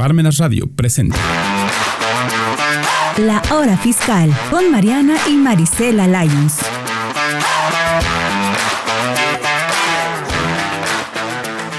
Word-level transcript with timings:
Parmenas 0.00 0.38
Radio 0.38 0.64
presenta. 0.74 1.18
La 3.18 3.42
Hora 3.52 3.76
Fiscal 3.76 4.34
con 4.48 4.72
Mariana 4.72 5.18
y 5.28 5.32
Marisela 5.32 6.06
Lyons. 6.06 6.58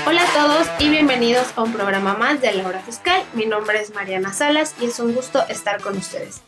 Hola 0.05 0.21
a 0.21 0.33
todos 0.35 0.67
y 0.77 0.89
bienvenidos 0.89 1.47
a 1.55 1.63
un 1.63 1.73
programa 1.73 2.13
más 2.13 2.39
de 2.41 2.51
La 2.51 2.67
Hora 2.67 2.81
Fiscal. 2.81 3.23
Mi 3.33 3.47
nombre 3.47 3.81
es 3.81 3.91
Mariana 3.95 4.31
Salas 4.33 4.75
y 4.79 4.85
es 4.85 4.99
un 4.99 5.15
gusto 5.15 5.43
estar 5.49 5.81
con 5.81 5.97
ustedes. 5.97 6.43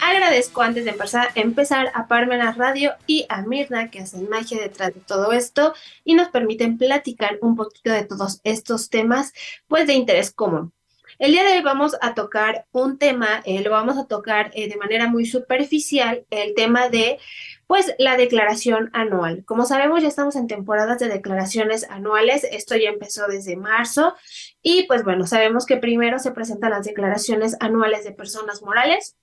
Agradezco 0.00 0.62
antes 0.62 0.86
de 0.86 0.92
empezar, 0.92 1.28
empezar 1.34 1.92
a 1.94 2.08
Parmenas 2.08 2.56
Radio 2.56 2.92
y 3.06 3.26
a 3.28 3.42
Mirna 3.42 3.90
que 3.90 4.00
hacen 4.00 4.30
magia 4.30 4.58
detrás 4.62 4.94
de 4.94 5.00
todo 5.00 5.32
esto 5.32 5.74
y 6.04 6.14
nos 6.14 6.28
permiten 6.28 6.78
platicar 6.78 7.36
un 7.42 7.54
poquito 7.54 7.90
de 7.90 8.04
todos 8.04 8.40
estos 8.44 8.88
temas 8.88 9.34
pues 9.66 9.86
de 9.86 9.92
interés 9.92 10.32
común. 10.32 10.72
El 11.18 11.32
día 11.32 11.42
de 11.42 11.56
hoy 11.56 11.62
vamos 11.62 11.96
a 12.00 12.14
tocar 12.14 12.66
un 12.70 12.96
tema, 12.96 13.42
eh, 13.44 13.60
lo 13.62 13.72
vamos 13.72 13.98
a 13.98 14.06
tocar 14.06 14.52
eh, 14.54 14.68
de 14.68 14.76
manera 14.76 15.08
muy 15.08 15.26
superficial, 15.26 16.24
el 16.30 16.54
tema 16.54 16.90
de, 16.90 17.18
pues, 17.66 17.92
la 17.98 18.16
declaración 18.16 18.88
anual. 18.92 19.44
Como 19.44 19.64
sabemos, 19.64 20.00
ya 20.00 20.06
estamos 20.06 20.36
en 20.36 20.46
temporadas 20.46 21.00
de 21.00 21.08
declaraciones 21.08 21.90
anuales, 21.90 22.44
esto 22.44 22.76
ya 22.76 22.90
empezó 22.90 23.26
desde 23.26 23.56
marzo 23.56 24.14
y, 24.62 24.84
pues, 24.84 25.02
bueno, 25.02 25.26
sabemos 25.26 25.66
que 25.66 25.76
primero 25.76 26.20
se 26.20 26.30
presentan 26.30 26.70
las 26.70 26.86
declaraciones 26.86 27.56
anuales 27.58 28.04
de 28.04 28.12
personas 28.12 28.62
morales 28.62 29.16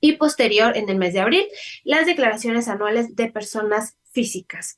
y 0.00 0.16
posterior, 0.16 0.76
en 0.76 0.90
el 0.90 0.98
mes 0.98 1.14
de 1.14 1.20
abril, 1.20 1.48
las 1.82 2.04
declaraciones 2.04 2.68
anuales 2.68 3.16
de 3.16 3.32
personas 3.32 3.96
físicas. 4.12 4.76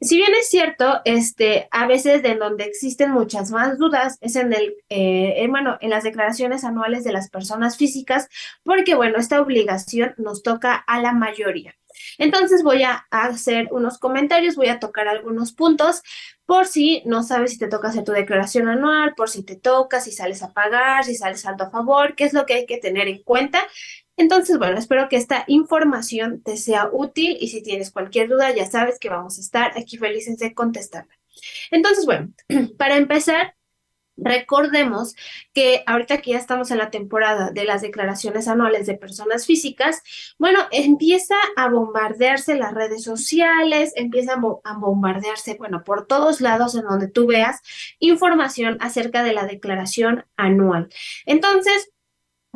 Si 0.00 0.16
bien 0.16 0.32
es 0.40 0.48
cierto, 0.48 1.00
este, 1.04 1.66
a 1.72 1.86
veces 1.86 2.22
de 2.22 2.36
donde 2.36 2.64
existen 2.64 3.10
muchas 3.10 3.50
más 3.50 3.78
dudas 3.78 4.16
es 4.20 4.36
en 4.36 4.52
el, 4.52 4.76
eh, 4.88 5.44
bueno, 5.50 5.76
en 5.80 5.90
las 5.90 6.04
declaraciones 6.04 6.62
anuales 6.62 7.02
de 7.02 7.12
las 7.12 7.30
personas 7.30 7.76
físicas, 7.76 8.28
porque 8.62 8.94
bueno, 8.94 9.18
esta 9.18 9.40
obligación 9.40 10.14
nos 10.16 10.44
toca 10.44 10.74
a 10.74 11.00
la 11.00 11.12
mayoría. 11.12 11.74
Entonces 12.16 12.62
voy 12.62 12.84
a 12.84 13.06
hacer 13.10 13.68
unos 13.72 13.98
comentarios, 13.98 14.54
voy 14.54 14.68
a 14.68 14.78
tocar 14.78 15.08
algunos 15.08 15.52
puntos 15.52 16.02
por 16.46 16.66
si 16.66 17.02
no 17.04 17.24
sabes 17.24 17.52
si 17.52 17.58
te 17.58 17.68
toca 17.68 17.88
hacer 17.88 18.04
tu 18.04 18.12
declaración 18.12 18.68
anual, 18.68 19.14
por 19.16 19.28
si 19.28 19.42
te 19.42 19.56
toca, 19.56 20.00
si 20.00 20.12
sales 20.12 20.42
a 20.42 20.52
pagar, 20.52 21.04
si 21.04 21.16
sales 21.16 21.40
saldo 21.40 21.64
a 21.64 21.70
favor, 21.70 22.14
qué 22.14 22.24
es 22.24 22.32
lo 22.32 22.46
que 22.46 22.54
hay 22.54 22.66
que 22.66 22.78
tener 22.78 23.08
en 23.08 23.22
cuenta 23.22 23.66
entonces, 24.18 24.58
bueno, 24.58 24.78
espero 24.78 25.08
que 25.08 25.16
esta 25.16 25.44
información 25.46 26.42
te 26.42 26.56
sea 26.56 26.90
útil 26.92 27.36
y 27.40 27.48
si 27.48 27.62
tienes 27.62 27.90
cualquier 27.90 28.28
duda, 28.28 28.54
ya 28.54 28.66
sabes 28.66 28.98
que 28.98 29.08
vamos 29.08 29.38
a 29.38 29.40
estar 29.40 29.78
aquí 29.78 29.96
felices 29.96 30.38
de 30.38 30.54
contestarla. 30.54 31.18
Entonces, 31.70 32.04
bueno, 32.04 32.32
para 32.78 32.96
empezar, 32.96 33.54
Recordemos 34.18 35.14
que 35.54 35.84
ahorita 35.86 36.20
que 36.20 36.32
ya 36.32 36.38
estamos 36.38 36.72
en 36.72 36.78
la 36.78 36.90
temporada 36.90 37.50
de 37.50 37.64
las 37.64 37.82
declaraciones 37.82 38.48
anuales 38.48 38.86
de 38.86 38.98
personas 38.98 39.46
físicas, 39.46 40.02
bueno, 40.38 40.58
empieza 40.72 41.36
a 41.56 41.68
bombardearse 41.68 42.56
las 42.56 42.74
redes 42.74 43.04
sociales, 43.04 43.92
empieza 43.94 44.34
a 44.64 44.76
bombardearse, 44.76 45.54
bueno, 45.54 45.84
por 45.84 46.08
todos 46.08 46.40
lados 46.40 46.74
en 46.74 46.82
donde 46.82 47.06
tú 47.06 47.28
veas 47.28 47.60
información 48.00 48.76
acerca 48.80 49.22
de 49.22 49.34
la 49.34 49.46
declaración 49.46 50.24
anual. 50.36 50.88
Entonces, 51.24 51.92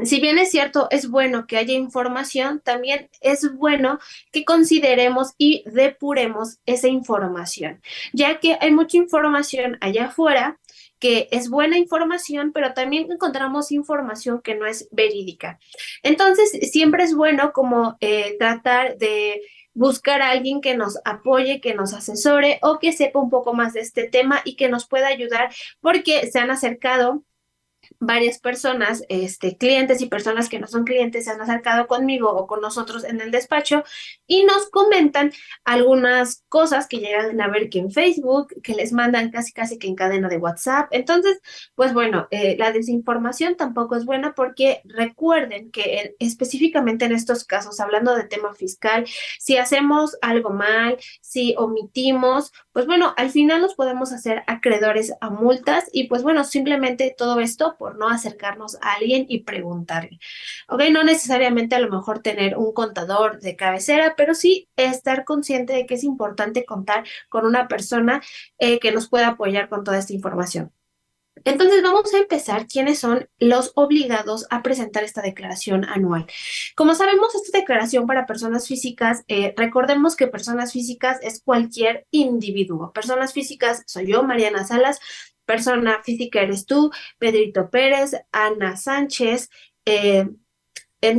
si 0.03 0.21
bien 0.21 0.39
es 0.39 0.51
cierto, 0.51 0.89
es 0.91 1.09
bueno 1.09 1.47
que 1.47 1.59
haya 1.59 1.75
información, 1.75 2.61
también 2.65 3.11
es 3.21 3.55
bueno 3.55 3.99
que 4.33 4.45
consideremos 4.45 5.35
y 5.39 5.65
depuremos 5.67 6.59
esa 6.67 6.89
información, 6.89 7.83
ya 8.13 8.41
que 8.41 8.57
hay 8.61 8.71
mucha 8.71 8.97
información 8.97 9.77
allá 9.81 10.07
afuera 10.07 10.59
que 10.99 11.27
es 11.33 11.51
buena 11.51 11.79
información, 11.79 12.53
pero 12.53 12.75
también 12.75 13.11
encontramos 13.11 13.73
información 13.73 14.41
que 14.41 14.55
no 14.55 14.67
es 14.67 14.89
verídica. 14.93 15.59
Entonces, 16.05 16.49
siempre 16.71 17.03
es 17.03 17.13
bueno 17.13 17.53
como 17.53 17.97
eh, 18.01 18.37
tratar 18.39 18.99
de 18.99 19.43
buscar 19.75 20.23
a 20.23 20.31
alguien 20.31 20.61
que 20.61 20.77
nos 20.77 21.01
apoye, 21.05 21.61
que 21.61 21.75
nos 21.75 21.93
asesore 21.93 22.61
o 22.63 22.79
que 22.79 22.93
sepa 22.93 23.19
un 23.19 23.31
poco 23.31 23.53
más 23.53 23.73
de 23.73 23.81
este 23.81 24.09
tema 24.09 24.43
y 24.45 24.55
que 24.55 24.69
nos 24.69 24.87
pueda 24.87 25.09
ayudar 25.09 25.53
porque 25.81 26.31
se 26.31 26.39
han 26.39 26.53
acercado 26.53 27.25
varias 28.03 28.41
personas, 28.41 29.05
este, 29.09 29.57
clientes 29.57 30.01
y 30.01 30.07
personas 30.07 30.49
que 30.49 30.59
no 30.59 30.67
son 30.67 30.83
clientes, 30.83 31.25
se 31.25 31.31
han 31.31 31.41
acercado 31.41 31.87
conmigo 31.87 32.31
o 32.31 32.49
con 32.49 32.61
nosotros 32.61 33.05
en 33.05 33.21
el 33.21 33.31
despacho 33.31 33.85
y 34.27 34.45
nos 34.45 34.69
comentan 34.71 35.33
algunas 35.65 36.45
cosas 36.49 36.89
que 36.89 36.99
llegan 36.99 37.41
a 37.41 37.49
ver 37.49 37.71
que 37.71 37.79
en 37.79 37.93
Facebook, 37.93 38.49
que 38.63 38.75
les 38.75 38.93
mandan 38.93 39.31
casi 39.31 39.53
casi 39.53 39.79
que 39.79 39.87
en 39.87 39.95
cadena 39.95 40.29
de 40.29 40.39
WhatsApp. 40.39 40.89
Entonces, 40.91 41.41
pues 41.77 41.95
bueno, 41.95 42.27
eh, 42.33 42.57
la 42.59 42.73
desinformación 42.73 43.57
tampoco 43.57 43.95
es 43.95 44.05
buena 44.05 44.35
porque 44.35 44.83
recuerden 44.85 45.71
que 45.71 46.17
específicamente 46.19 47.05
en 47.05 47.13
estos 47.13 47.45
casos, 47.45 47.79
hablando 47.79 48.17
de 48.17 48.25
tema 48.25 48.53
fiscal, 48.53 49.07
si 49.39 49.59
hacemos 49.59 50.19
algo 50.23 50.51
mal, 50.51 50.99
si 51.21 51.55
omitimos, 51.57 52.53
pues 52.73 52.87
bueno, 52.87 53.15
al 53.17 53.31
final 53.31 53.61
nos 53.61 53.75
podemos 53.75 54.13
hacer 54.13 54.43
acreedores 54.49 55.13
a 55.21 55.31
multas 55.31 55.89
y 55.93 56.09
pues 56.09 56.25
bueno, 56.25 56.43
simplemente 56.43 57.15
todo 57.17 57.39
esto 57.39 57.77
por 57.79 57.92
no 57.95 58.09
acercarnos 58.09 58.77
a 58.83 58.95
alguien 58.95 59.27
y 59.29 59.45
preguntarle. 59.45 60.19
Ok, 60.69 60.83
no 60.91 61.05
necesariamente 61.05 61.75
a 61.75 61.81
lo 61.81 61.91
mejor 61.91 62.21
tener 62.21 62.57
un 62.57 62.73
contador 62.73 63.41
de 63.41 63.57
cabecera, 63.57 64.15
pero 64.17 64.35
sí 64.35 64.69
estar 64.77 65.25
consciente 65.25 65.73
de 65.73 65.87
que 65.87 65.95
es 65.95 66.05
importante 66.05 66.65
contar 66.65 67.05
con 67.29 67.47
una 67.47 67.69
persona 67.69 68.23
eh, 68.59 68.79
que 68.79 68.93
nos 68.93 69.09
pueda 69.09 69.29
apoyar 69.29 69.69
con 69.69 69.85
toda 69.85 69.99
esta 69.99 70.13
información. 70.13 70.73
Entonces 71.45 71.83
vamos 71.83 72.13
a 72.15 72.19
empezar 72.19 72.67
quiénes 72.67 72.99
son 72.99 73.29
los 73.39 73.73
obligados 73.75 74.47
a 74.51 74.63
presentar 74.63 75.03
esta 75.03 75.23
declaración 75.23 75.85
anual. 75.85 76.27
Como 76.77 76.95
sabemos, 76.95 77.35
esta 77.35 77.59
declaración 77.59 78.07
para 78.07 78.27
personas 78.27 78.69
físicas, 78.69 79.25
eh, 79.29 79.55
recordemos 79.57 80.15
que 80.15 80.27
personas 80.27 80.73
físicas 80.73 81.19
es 81.23 81.43
cualquier 81.43 82.07
individuo. 82.11 82.93
Personas 82.93 83.33
físicas 83.33 83.83
soy 83.87 84.13
yo, 84.13 84.23
Mariana 84.23 84.65
Salas, 84.65 85.01
persona 85.45 86.03
física 86.03 86.41
eres 86.41 86.67
tú, 86.67 86.91
Pedrito 87.19 87.71
Pérez, 87.71 88.13
Ana 88.33 88.77
Sánchez, 88.77 89.51
eh, 89.85 90.27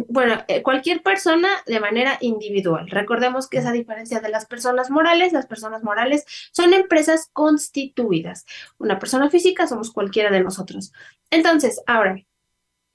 bueno, 0.08 0.44
eh, 0.48 0.64
cualquier 0.64 1.04
persona 1.04 1.50
de 1.66 1.80
manera 1.80 2.18
individual. 2.22 2.90
Recordemos 2.90 3.50
que 3.50 3.58
esa 3.58 3.74
diferencia 3.74 4.22
de 4.22 4.30
las 4.30 4.46
personas 4.46 4.90
morales, 4.90 5.34
las 5.34 5.46
personas 5.46 5.84
morales 5.84 6.26
son 6.52 6.74
empresas 6.74 7.30
constituidas. 7.34 8.46
Una 8.78 8.98
persona 8.98 9.30
física 9.30 9.68
somos 9.68 9.92
cualquiera 9.92 10.32
de 10.32 10.42
nosotros. 10.42 10.94
Entonces, 11.30 11.82
ahora, 11.86 12.16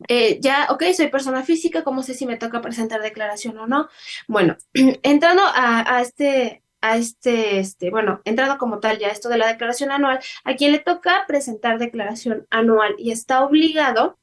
eh, 0.08 0.38
ya, 0.40 0.68
ok, 0.70 0.84
soy 0.96 1.08
persona 1.08 1.42
física, 1.42 1.84
¿cómo 1.84 2.02
sé 2.02 2.14
si 2.14 2.24
me 2.24 2.36
toca 2.36 2.62
presentar 2.62 3.02
declaración 3.02 3.58
o 3.58 3.66
no? 3.66 3.88
Bueno, 4.26 4.56
entrando 5.02 5.42
a, 5.42 5.96
a 5.96 6.00
este, 6.00 6.62
a 6.80 6.96
este, 6.96 7.58
este, 7.58 7.90
bueno, 7.90 8.20
entrando 8.24 8.58
como 8.58 8.80
tal 8.80 8.98
ya 8.98 9.08
esto 9.08 9.28
de 9.28 9.38
la 9.38 9.48
declaración 9.48 9.90
anual, 9.90 10.20
a 10.44 10.54
quien 10.54 10.72
le 10.72 10.78
toca 10.78 11.24
presentar 11.26 11.78
declaración 11.78 12.46
anual 12.50 12.94
y 12.98 13.10
está 13.10 13.44
obligado 13.44 14.18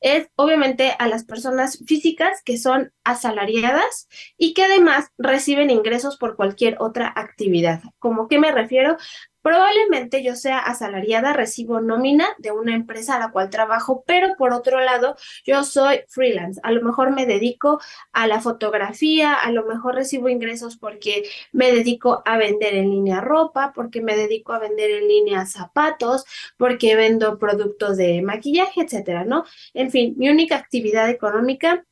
es 0.00 0.28
obviamente 0.34 0.94
a 0.98 1.08
las 1.08 1.24
personas 1.24 1.78
físicas 1.86 2.42
que 2.44 2.58
son 2.58 2.92
asalariadas 3.04 4.08
y 4.36 4.54
que 4.54 4.64
además 4.64 5.10
reciben 5.18 5.70
ingresos 5.70 6.16
por 6.16 6.36
cualquier 6.36 6.76
otra 6.80 7.12
actividad. 7.14 7.82
¿Cómo 7.98 8.28
qué 8.28 8.38
me 8.38 8.52
refiero? 8.52 8.96
Probablemente 9.42 10.22
yo 10.22 10.36
sea 10.36 10.58
asalariada, 10.58 11.32
recibo 11.32 11.80
nómina 11.80 12.28
de 12.38 12.52
una 12.52 12.74
empresa 12.74 13.16
a 13.16 13.18
la 13.18 13.30
cual 13.30 13.50
trabajo, 13.50 14.04
pero 14.06 14.34
por 14.36 14.52
otro 14.52 14.80
lado, 14.80 15.16
yo 15.44 15.64
soy 15.64 16.00
freelance. 16.08 16.60
A 16.62 16.72
lo 16.72 16.82
mejor 16.82 17.10
me 17.12 17.26
dedico 17.26 17.80
a 18.12 18.26
la 18.26 18.40
fotografía, 18.40 19.34
a 19.34 19.50
lo 19.50 19.64
mejor 19.66 19.96
recibo 19.96 20.28
ingresos 20.28 20.76
porque 20.76 21.24
me 21.52 21.72
dedico 21.72 22.22
a 22.24 22.36
vender 22.36 22.74
en 22.74 22.90
línea 22.90 23.20
ropa, 23.20 23.72
porque 23.74 24.00
me 24.00 24.16
dedico 24.16 24.52
a 24.52 24.58
vender 24.58 24.90
en 24.90 25.08
línea 25.08 25.46
zapatos, 25.46 26.24
porque 26.56 26.96
vendo 26.96 27.38
productos 27.38 27.96
de 27.96 28.22
maquillaje, 28.22 28.82
etcétera, 28.82 29.24
¿no? 29.24 29.44
En 29.74 29.90
fin, 29.90 30.14
mi 30.16 30.28
única 30.28 30.56
actividad 30.56 31.10
económica 31.10 31.84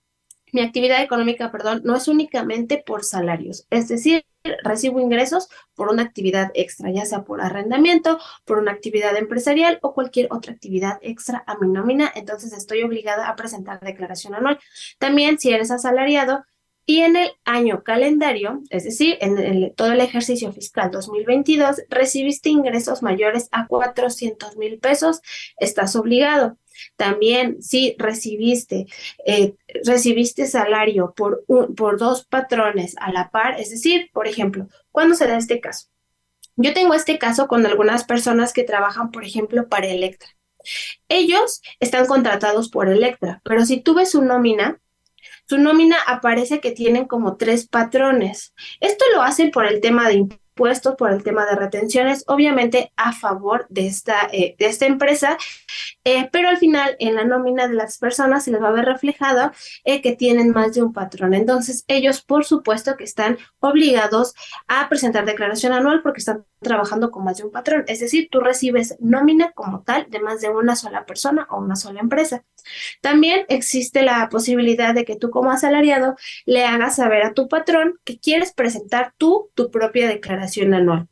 mi 0.53 0.63
actividad 0.63 1.03
económica, 1.03 1.51
perdón, 1.53 1.83
no 1.85 1.97
es 1.97 2.09
únicamente 2.09 2.83
por 2.85 3.05
salarios, 3.05 3.67
es 3.71 3.89
decir, 3.89 4.25
recibo 4.63 5.01
ingresos 5.01 5.49
por 5.75 5.89
una 5.89 6.03
actividad 6.03 6.51
extra, 6.55 6.91
ya 6.91 7.05
sea 7.05 7.25
por 7.25 7.41
arrendamiento, 7.41 8.19
por 8.45 8.59
una 8.59 8.73
actividad 8.73 9.17
empresarial 9.17 9.79
o 9.83 9.93
cualquier 9.93 10.29
otra 10.31 10.53
actividad 10.53 10.99
extra 11.03 11.45
a 11.47 11.59
mi 11.59 11.69
nómina, 11.69 12.11
entonces 12.15 12.53
estoy 12.53 12.83
obligada 12.83 13.29
a 13.29 13.37
presentar 13.37 13.81
declaración 13.81 14.35
anual. 14.35 14.59
También 14.99 15.39
si 15.39 15.51
eres 15.51 15.71
asalariado 15.71 16.45
y 16.87 17.03
en 17.03 17.17
el 17.17 17.31
año 17.45 17.85
calendario, 17.85 18.63
es 18.71 18.85
decir, 18.85 19.17
en 19.21 19.73
todo 19.75 19.93
el 19.93 20.01
ejercicio 20.01 20.53
fiscal 20.53 20.91
2022, 20.91 21.83
recibiste 21.89 22.49
ingresos 22.49 23.03
mayores 23.03 23.49
a 23.53 23.67
400 23.67 24.57
mil 24.57 24.79
pesos, 24.81 25.21
estás 25.59 25.95
obligado. 25.95 26.57
También 26.97 27.63
si 27.63 27.95
recibiste, 27.99 28.87
eh, 29.27 29.55
recibiste 29.85 30.47
salario 30.47 31.13
por, 31.17 31.45
por 31.77 31.99
dos 31.99 32.25
patrones 32.25 32.95
a 32.99 33.13
la 33.13 33.31
par, 33.31 33.61
es 33.61 33.71
decir, 33.71 34.11
por 34.13 34.27
ejemplo, 34.27 34.69
¿cuándo 34.91 35.15
se 35.15 35.27
da 35.27 35.37
este 35.37 35.61
caso? 35.61 35.89
Yo 36.57 36.75
tengo 36.75 36.95
este 36.95 37.19
caso 37.19 37.49
con 37.49 37.65
algunas 37.65 38.05
personas 38.05 38.53
que 38.53 38.65
trabajan, 38.65 39.11
por 39.11 39.25
ejemplo, 39.25 39.69
para 39.69 39.87
Electra. 39.87 40.29
Ellos 41.09 41.63
están 41.81 42.07
contratados 42.07 42.69
por 42.69 42.89
Electra, 42.89 43.41
pero 43.45 43.65
si 43.65 43.81
tú 43.81 43.95
ves 43.95 44.11
su 44.11 44.23
nómina, 44.23 44.79
su 45.47 45.59
nómina 45.59 45.97
aparece 46.07 46.61
que 46.61 46.71
tienen 46.71 47.07
como 47.07 47.37
tres 47.37 47.67
patrones. 47.67 48.55
Esto 48.81 49.05
lo 49.15 49.23
hacen 49.23 49.51
por 49.51 49.67
el 49.67 49.81
tema 49.81 50.09
de 50.09 50.29
puestos 50.55 50.97
por 50.97 51.11
el 51.11 51.23
tema 51.23 51.47
de 51.47 51.57
retenciones, 51.57 52.25
obviamente 52.27 52.93
a 52.97 53.13
favor 53.13 53.67
de 53.69 53.87
esta, 53.87 54.29
eh, 54.33 54.57
de 54.59 54.67
esta 54.67 54.87
empresa, 54.87 55.39
eh, 56.05 56.29
pero 56.33 56.49
al 56.49 56.59
final 56.59 56.97
en 56.99 57.15
la 57.15 57.25
nómina 57.25 57.69
de 57.69 57.75
las 57.75 57.99
personas 57.99 58.45
se 58.45 58.51
les 58.51 58.63
va 58.63 58.69
a 58.69 58.73
ver 58.73 58.85
reflejado 58.85 59.53
eh, 59.85 60.03
que 60.03 60.17
tienen 60.17 60.51
más 60.51 60.75
de 60.75 60.83
un 60.83 60.93
patrón. 60.93 61.35
Entonces 61.35 61.85
ellos, 61.89 62.23
por 62.23 62.45
supuesto, 62.45 62.97
que 62.97 63.05
están 63.05 63.39
obligados 63.61 64.35
a 64.69 64.89
presentar 64.89 65.25
declaración 65.25 65.73
anual 65.73 66.03
porque 66.03 66.21
están 66.21 66.45
trabajando 66.61 67.11
con 67.11 67.25
más 67.25 67.39
de 67.39 67.45
un 67.45 67.51
patrón. 67.51 67.85
Es 67.89 68.01
decir, 68.01 68.29
tú 68.31 68.41
recibes 68.41 68.97
nómina 69.01 69.53
como 69.53 69.83
tal 69.83 70.07
de 70.11 70.21
más 70.21 70.41
de 70.41 70.51
una 70.51 70.77
sola 70.77 71.05
persona 71.07 71.47
o 71.51 71.59
una 71.59 71.77
sola 71.77 72.01
empresa. 72.01 72.45
También 73.01 73.47
existe 73.49 74.03
la 74.03 74.29
posibilidad 74.29 74.95
de 74.95 75.05
que 75.05 75.17
tú 75.17 75.31
como 75.31 75.51
asalariado 75.51 76.17
le 76.45 76.65
hagas 76.65 76.97
saber 76.97 77.25
a 77.25 77.35
tu 77.35 77.49
patrón 77.49 77.99
que 78.05 78.19
quieres 78.19 78.53
presentar 78.53 79.15
tú 79.17 79.51
tu 79.55 79.71
propia 79.71 80.09
declaración 80.09 80.75
anual. 80.75 81.09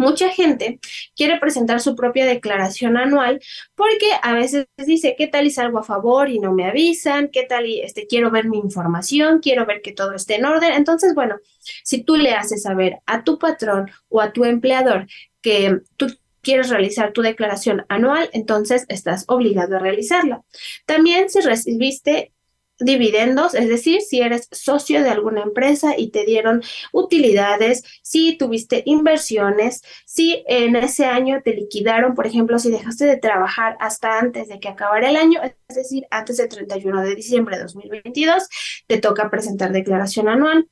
Mucha 0.00 0.30
gente 0.30 0.80
quiere 1.14 1.38
presentar 1.38 1.78
su 1.78 1.94
propia 1.94 2.24
declaración 2.24 2.96
anual 2.96 3.38
porque 3.74 4.06
a 4.22 4.32
veces 4.32 4.66
dice, 4.78 5.14
¿qué 5.18 5.26
tal 5.26 5.46
y 5.46 5.50
salgo 5.50 5.78
a 5.78 5.82
favor 5.82 6.30
y 6.30 6.38
no 6.38 6.54
me 6.54 6.64
avisan? 6.64 7.28
¿Qué 7.28 7.42
tal 7.42 7.66
y 7.66 7.82
este, 7.82 8.06
quiero 8.06 8.30
ver 8.30 8.48
mi 8.48 8.56
información? 8.56 9.40
Quiero 9.40 9.66
ver 9.66 9.82
que 9.82 9.92
todo 9.92 10.14
esté 10.14 10.36
en 10.36 10.46
orden. 10.46 10.72
Entonces, 10.72 11.14
bueno, 11.14 11.36
si 11.84 12.02
tú 12.02 12.16
le 12.16 12.32
haces 12.32 12.62
saber 12.62 13.00
a 13.04 13.24
tu 13.24 13.38
patrón 13.38 13.90
o 14.08 14.22
a 14.22 14.32
tu 14.32 14.46
empleador 14.46 15.06
que 15.42 15.80
tú 15.98 16.06
quieres 16.40 16.70
realizar 16.70 17.12
tu 17.12 17.20
declaración 17.20 17.84
anual, 17.90 18.30
entonces 18.32 18.86
estás 18.88 19.26
obligado 19.28 19.76
a 19.76 19.80
realizarla. 19.80 20.40
También 20.86 21.28
si 21.28 21.40
recibiste 21.40 22.32
dividendos, 22.80 23.54
es 23.54 23.68
decir, 23.68 24.00
si 24.00 24.20
eres 24.20 24.48
socio 24.50 25.02
de 25.02 25.10
alguna 25.10 25.42
empresa 25.42 25.96
y 25.96 26.10
te 26.10 26.24
dieron 26.24 26.62
utilidades, 26.92 27.84
si 28.02 28.36
tuviste 28.36 28.82
inversiones, 28.86 29.82
si 30.06 30.42
en 30.46 30.76
ese 30.76 31.04
año 31.04 31.40
te 31.44 31.54
liquidaron, 31.54 32.14
por 32.14 32.26
ejemplo, 32.26 32.58
si 32.58 32.70
dejaste 32.70 33.04
de 33.04 33.18
trabajar 33.18 33.76
hasta 33.80 34.18
antes 34.18 34.48
de 34.48 34.58
que 34.60 34.68
acabara 34.68 35.10
el 35.10 35.16
año, 35.16 35.40
es 35.42 35.76
decir, 35.76 36.06
antes 36.10 36.38
del 36.38 36.48
31 36.48 37.02
de 37.02 37.14
diciembre 37.14 37.56
de 37.56 37.62
2022, 37.64 38.48
te 38.86 38.98
toca 38.98 39.30
presentar 39.30 39.72
declaración 39.72 40.28
anual. 40.28 40.68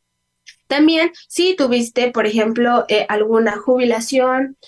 También, 0.67 1.13
si 1.29 1.57
tuviste, 1.57 2.11
por 2.11 2.27
ejemplo, 2.27 2.85
eh, 2.89 3.07
alguna 3.09 3.57
jubilación, 3.57 4.59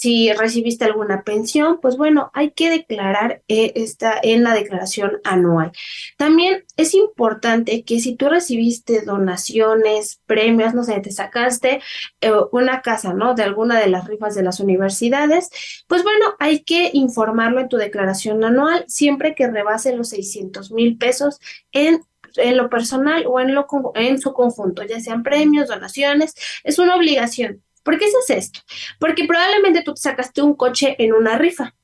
si 0.00 0.32
recibiste 0.32 0.86
alguna 0.86 1.24
pensión, 1.24 1.78
pues 1.78 1.98
bueno, 1.98 2.30
hay 2.32 2.52
que 2.52 2.70
declarar 2.70 3.42
eh, 3.48 3.72
esta 3.74 4.18
en 4.22 4.42
la 4.42 4.54
declaración 4.54 5.20
anual. 5.24 5.72
También 6.16 6.64
es 6.78 6.94
importante 6.94 7.84
que 7.84 8.00
si 8.00 8.16
tú 8.16 8.30
recibiste 8.30 9.02
donaciones, 9.02 10.22
premios, 10.24 10.72
no 10.72 10.84
sé, 10.84 10.98
te 11.00 11.12
sacaste 11.12 11.82
eh, 12.22 12.32
una 12.50 12.80
casa, 12.80 13.12
¿no? 13.12 13.34
De 13.34 13.42
alguna 13.42 13.78
de 13.78 13.88
las 13.88 14.06
rifas 14.08 14.34
de 14.34 14.42
las 14.42 14.58
universidades, 14.60 15.50
pues 15.86 16.02
bueno, 16.02 16.34
hay 16.38 16.60
que 16.60 16.88
informarlo 16.94 17.60
en 17.60 17.68
tu 17.68 17.76
declaración 17.76 18.42
anual 18.42 18.86
siempre 18.88 19.34
que 19.34 19.48
rebase 19.48 19.94
los 19.94 20.08
600 20.08 20.72
mil 20.72 20.96
pesos 20.96 21.40
en 21.72 22.00
en 22.36 22.56
lo 22.56 22.70
personal 22.70 23.24
o 23.26 23.40
en, 23.40 23.54
lo, 23.54 23.66
en 23.96 24.20
su 24.20 24.32
conjunto, 24.32 24.84
ya 24.84 25.00
sean 25.00 25.24
premios, 25.24 25.66
donaciones, 25.66 26.34
es 26.62 26.78
una 26.78 26.94
obligación. 26.94 27.60
¿Por 27.82 27.98
qué 27.98 28.06
haces 28.06 28.30
esto? 28.30 28.60
Porque 28.98 29.24
probablemente 29.24 29.82
tú 29.82 29.94
te 29.94 30.00
sacaste 30.00 30.42
un 30.42 30.54
coche 30.54 30.96
en 30.98 31.12
una 31.12 31.38
rifa. 31.38 31.74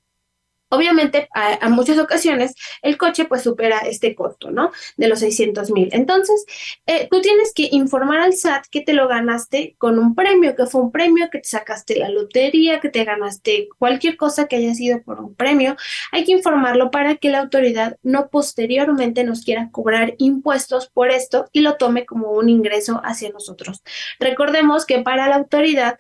Obviamente, 0.68 1.28
a, 1.32 1.68
muchas 1.68 1.98
ocasiones 1.98 2.54
el 2.82 2.96
coche 2.96 3.24
pues 3.26 3.42
supera 3.42 3.78
este 3.80 4.14
costo, 4.16 4.50
¿no? 4.50 4.72
De 4.96 5.06
los 5.06 5.20
600 5.20 5.70
mil. 5.70 5.88
Entonces, 5.92 6.44
eh, 6.86 7.06
tú 7.10 7.20
tienes 7.20 7.52
que 7.54 7.68
informar 7.70 8.18
al 8.18 8.34
SAT 8.34 8.66
que 8.70 8.80
te 8.80 8.92
lo 8.92 9.06
ganaste 9.06 9.76
con 9.78 9.98
un 9.98 10.14
premio, 10.16 10.56
que 10.56 10.66
fue 10.66 10.80
un 10.80 10.90
premio, 10.90 11.28
que 11.30 11.38
te 11.38 11.48
sacaste 11.48 11.96
la 11.96 12.08
lotería, 12.08 12.80
que 12.80 12.88
te 12.88 13.04
ganaste 13.04 13.68
cualquier 13.78 14.16
cosa 14.16 14.48
que 14.48 14.56
haya 14.56 14.74
sido 14.74 15.02
por 15.02 15.20
un 15.20 15.34
premio. 15.36 15.76
Hay 16.10 16.24
que 16.24 16.32
informarlo 16.32 16.90
para 16.90 17.16
que 17.16 17.30
la 17.30 17.40
autoridad 17.40 17.96
no 18.02 18.28
posteriormente 18.28 19.22
nos 19.22 19.44
quiera 19.44 19.70
cobrar 19.70 20.14
impuestos 20.18 20.88
por 20.88 21.10
esto 21.10 21.46
y 21.52 21.60
lo 21.60 21.76
tome 21.76 22.06
como 22.06 22.32
un 22.32 22.48
ingreso 22.48 23.00
hacia 23.04 23.30
nosotros. 23.30 23.82
Recordemos 24.18 24.84
que 24.84 25.00
para 25.00 25.28
la 25.28 25.36
autoridad 25.36 25.98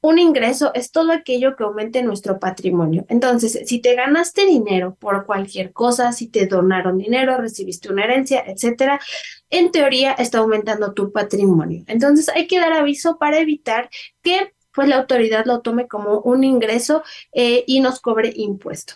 un 0.00 0.18
ingreso 0.18 0.72
es 0.74 0.92
todo 0.92 1.12
aquello 1.12 1.56
que 1.56 1.64
aumente 1.64 2.02
nuestro 2.02 2.38
patrimonio. 2.38 3.04
Entonces, 3.08 3.60
si 3.66 3.80
te 3.80 3.94
ganaste 3.94 4.46
dinero 4.46 4.96
por 4.98 5.26
cualquier 5.26 5.72
cosa, 5.72 6.12
si 6.12 6.28
te 6.28 6.46
donaron 6.46 6.98
dinero, 6.98 7.36
recibiste 7.38 7.90
una 7.90 8.04
herencia, 8.04 8.44
etcétera, 8.46 9.00
en 9.50 9.72
teoría 9.72 10.12
está 10.12 10.38
aumentando 10.38 10.92
tu 10.92 11.10
patrimonio. 11.10 11.84
Entonces, 11.86 12.28
hay 12.28 12.46
que 12.46 12.60
dar 12.60 12.72
aviso 12.72 13.18
para 13.18 13.38
evitar 13.38 13.90
que 14.22 14.52
pues 14.72 14.86
la 14.88 14.96
autoridad 14.96 15.44
lo 15.44 15.60
tome 15.60 15.88
como 15.88 16.20
un 16.20 16.44
ingreso 16.44 17.02
eh, 17.32 17.64
y 17.66 17.80
nos 17.80 17.98
cobre 17.98 18.32
impuesto. 18.36 18.94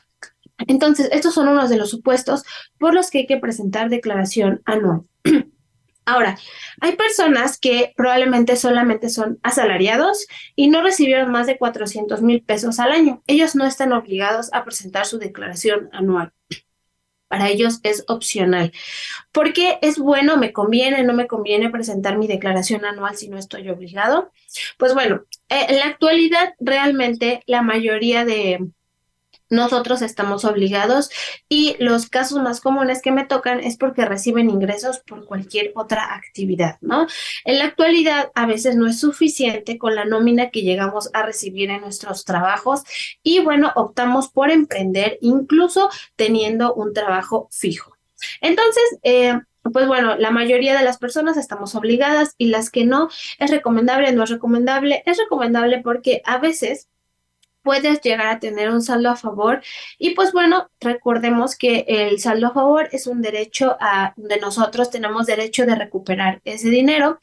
Entonces, 0.69 1.09
estos 1.11 1.35
son 1.35 1.49
unos 1.49 1.71
de 1.71 1.77
los 1.77 1.91
supuestos 1.91 2.45
por 2.79 2.95
los 2.95 3.11
que 3.11 3.19
hay 3.19 3.27
que 3.27 3.39
presentar 3.39 3.91
declaración 3.91 4.63
anual. 4.65 5.03
Ahora, 6.05 6.37
hay 6.81 6.97
personas 6.97 7.59
que 7.59 7.93
probablemente 7.97 8.57
solamente 8.57 9.09
son 9.09 9.39
asalariados 9.43 10.27
y 10.57 10.69
no 10.69 10.83
recibieron 10.83 11.31
más 11.31 11.47
de 11.47 11.59
400 11.59 12.23
mil 12.23 12.43
pesos 12.43 12.81
al 12.81 12.93
año. 12.93 13.23
Ellos 13.27 13.55
no 13.55 13.65
están 13.65 13.93
obligados 13.93 14.53
a 14.53 14.65
presentar 14.65 15.07
su 15.07 15.19
declaración 15.19 15.89
anual. 15.93 16.33
Para 17.29 17.49
ellos 17.49 17.81
es 17.83 18.05
opcional. 18.09 18.73
¿Por 19.31 19.55
qué 19.55 19.79
es 19.81 19.99
bueno, 19.99 20.37
me 20.37 20.53
conviene, 20.53 21.03
no 21.03 21.15
me 21.15 21.27
conviene 21.27 21.71
presentar 21.71 22.19
mi 22.19 22.27
declaración 22.27 22.85
anual 22.85 23.17
si 23.17 23.29
no 23.29 23.39
estoy 23.39 23.71
obligado? 23.71 24.33
Pues 24.77 24.93
bueno, 24.93 25.23
eh, 25.49 25.67
en 25.69 25.79
la 25.79 25.87
actualidad 25.87 26.55
realmente 26.59 27.43
la 27.47 27.63
mayoría 27.63 28.27
de, 28.27 28.59
nosotros 29.53 30.01
estamos 30.01 30.45
obligados 30.47 31.11
y 31.49 31.77
los 31.79 32.09
casos 32.09 32.43
más 32.43 32.61
comunes 32.61 33.03
que 33.03 33.13
me 33.13 33.27
tocan 33.27 33.61
es 33.61 33.77
porque 33.77 34.07
reciben 34.07 34.49
ingresos 34.49 35.01
por 35.07 35.27
cualquier 35.27 35.73
otra 35.75 36.15
actividad, 36.15 36.79
¿no? 36.81 37.07
En 37.45 37.59
la 37.59 37.67
actualidad 37.67 38.33
a 38.35 38.47
veces 38.47 38.77
no 38.77 38.87
es 38.87 38.99
suficiente 38.99 39.77
con 39.77 39.95
la 39.95 40.07
nómina 40.07 40.51
que 40.51 40.63
llegamos 40.63 41.11
a 41.13 41.23
recibir 41.23 41.71
en 41.71 41.83
nuestros 41.83 42.25
trabajos 42.25 42.83
y 43.23 43.41
bueno, 43.41 43.73
optamos 43.77 44.29
por 44.29 44.51
emprender 44.51 45.19
incluso 45.21 45.91
teniendo 46.17 46.73
un 46.75 46.95
trabajo 46.95 47.49
fijo. 47.53 47.97
Entonces, 48.41 48.99
eh, 49.03 49.39
pues 49.71 49.87
bueno, 49.87 50.17
la 50.17 50.31
mayoría 50.31 50.77
de 50.77 50.85
las 50.85 50.97
personas 50.97 51.37
estamos 51.37 51.75
obligadas 51.75 52.35
y 52.39 52.47
las 52.47 52.71
que 52.71 52.85
no, 52.85 53.11
es 53.39 53.51
recomendable, 53.51 54.13
no 54.13 54.25
es 54.25 54.31
recomendable, 54.31 55.03
es 55.05 55.19
recomendable 55.19 55.83
porque 55.83 56.23
a 56.25 56.39
veces 56.39 56.89
puedes 57.63 58.01
llegar 58.01 58.27
a 58.27 58.39
tener 58.39 58.71
un 58.71 58.83
saldo 58.83 59.11
a 59.11 59.17
favor. 59.17 59.63
Y 59.99 60.15
pues 60.15 60.33
bueno, 60.33 60.71
recordemos 60.81 61.57
que 61.57 61.85
el 61.89 62.19
saldo 62.21 62.49
a 62.49 62.55
favor 62.55 62.89
es 62.93 63.07
un 63.07 63.23
derecho 63.23 63.77
a, 63.81 64.15
de 64.17 64.39
nosotros 64.39 64.91
tenemos 64.91 65.27
derecho 65.27 65.67
de 65.67 65.75
recuperar 65.75 66.41
ese 66.45 66.69
dinero 66.69 67.19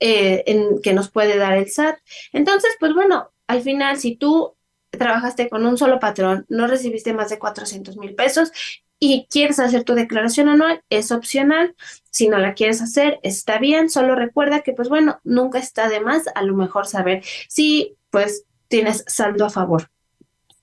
eh, 0.00 0.44
que 0.82 0.92
nos 0.92 1.10
puede 1.10 1.36
dar 1.36 1.54
el 1.56 1.70
SAT. 1.70 1.98
Entonces, 2.32 2.76
pues 2.78 2.94
bueno, 2.94 3.30
al 3.46 3.62
final, 3.62 3.98
si 3.98 4.16
tú 4.16 4.56
trabajaste 4.90 5.48
con 5.48 5.66
un 5.66 5.78
solo 5.78 5.98
patrón, 6.00 6.46
no 6.48 6.66
recibiste 6.66 7.12
más 7.12 7.30
de 7.30 7.38
400 7.38 7.96
mil 7.96 8.14
pesos 8.14 8.52
y 8.98 9.26
quieres 9.30 9.58
hacer 9.58 9.84
tu 9.84 9.94
declaración 9.94 10.48
anual, 10.48 10.82
es 10.88 11.12
opcional. 11.12 11.74
Si 12.10 12.28
no 12.28 12.38
la 12.38 12.54
quieres 12.54 12.80
hacer, 12.80 13.20
está 13.22 13.58
bien. 13.58 13.90
Solo 13.90 14.14
recuerda 14.14 14.60
que, 14.60 14.72
pues 14.72 14.88
bueno, 14.88 15.20
nunca 15.22 15.58
está 15.58 15.88
de 15.88 16.00
más 16.00 16.24
a 16.34 16.42
lo 16.42 16.54
mejor 16.54 16.86
saber 16.86 17.22
si, 17.48 17.96
pues, 18.10 18.44
tienes 18.68 19.04
saldo 19.06 19.44
a 19.44 19.50
favor. 19.50 19.90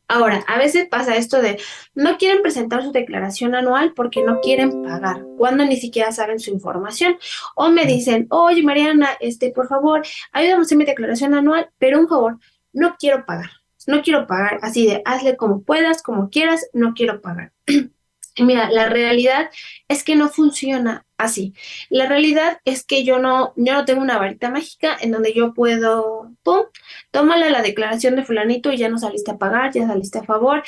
Ahora, 0.07 0.43
a 0.47 0.57
veces 0.57 0.87
pasa 0.89 1.15
esto 1.15 1.41
de 1.41 1.59
no 1.95 2.17
quieren 2.17 2.41
presentar 2.41 2.83
su 2.83 2.91
declaración 2.91 3.55
anual 3.55 3.93
porque 3.95 4.21
no 4.21 4.41
quieren 4.41 4.83
pagar, 4.83 5.23
cuando 5.37 5.65
ni 5.65 5.77
siquiera 5.77 6.11
saben 6.11 6.39
su 6.39 6.51
información. 6.51 7.17
O 7.55 7.69
me 7.69 7.85
dicen, 7.85 8.27
oye 8.29 8.61
Mariana, 8.63 9.09
este, 9.21 9.51
por 9.51 9.67
favor, 9.67 10.03
ayúdame 10.31 10.59
a 10.59 10.61
hacer 10.61 10.77
mi 10.77 10.85
declaración 10.85 11.33
anual, 11.33 11.69
pero 11.79 11.99
un 11.99 12.07
favor, 12.07 12.37
no 12.73 12.95
quiero 12.99 13.25
pagar. 13.25 13.49
No 13.87 14.01
quiero 14.01 14.27
pagar 14.27 14.59
así 14.61 14.85
de 14.85 15.01
hazle 15.03 15.35
como 15.35 15.63
puedas, 15.63 16.03
como 16.03 16.29
quieras, 16.29 16.69
no 16.73 16.93
quiero 16.93 17.21
pagar. 17.21 17.51
Mira, 18.39 18.71
la 18.71 18.87
realidad 18.89 19.51
es 19.87 20.03
que 20.03 20.15
no 20.15 20.27
funciona 20.27 21.05
así. 21.17 21.53
La 21.89 22.07
realidad 22.07 22.59
es 22.65 22.83
que 22.83 23.03
yo 23.03 23.19
no, 23.19 23.53
yo 23.55 23.73
no 23.73 23.85
tengo 23.85 24.01
una 24.01 24.17
varita 24.17 24.49
mágica 24.49 24.97
en 24.99 25.11
donde 25.11 25.33
yo 25.33 25.53
puedo, 25.53 26.31
pum, 26.41 26.63
tómale 27.11 27.51
la 27.51 27.61
declaración 27.61 28.15
de 28.15 28.23
fulanito 28.25 28.71
y 28.71 28.77
ya 28.77 28.89
no 28.89 28.97
saliste 28.97 29.31
a 29.31 29.37
pagar, 29.37 29.71
ya 29.71 29.85
saliste 29.87 30.17
a 30.19 30.23
favor. 30.23 30.63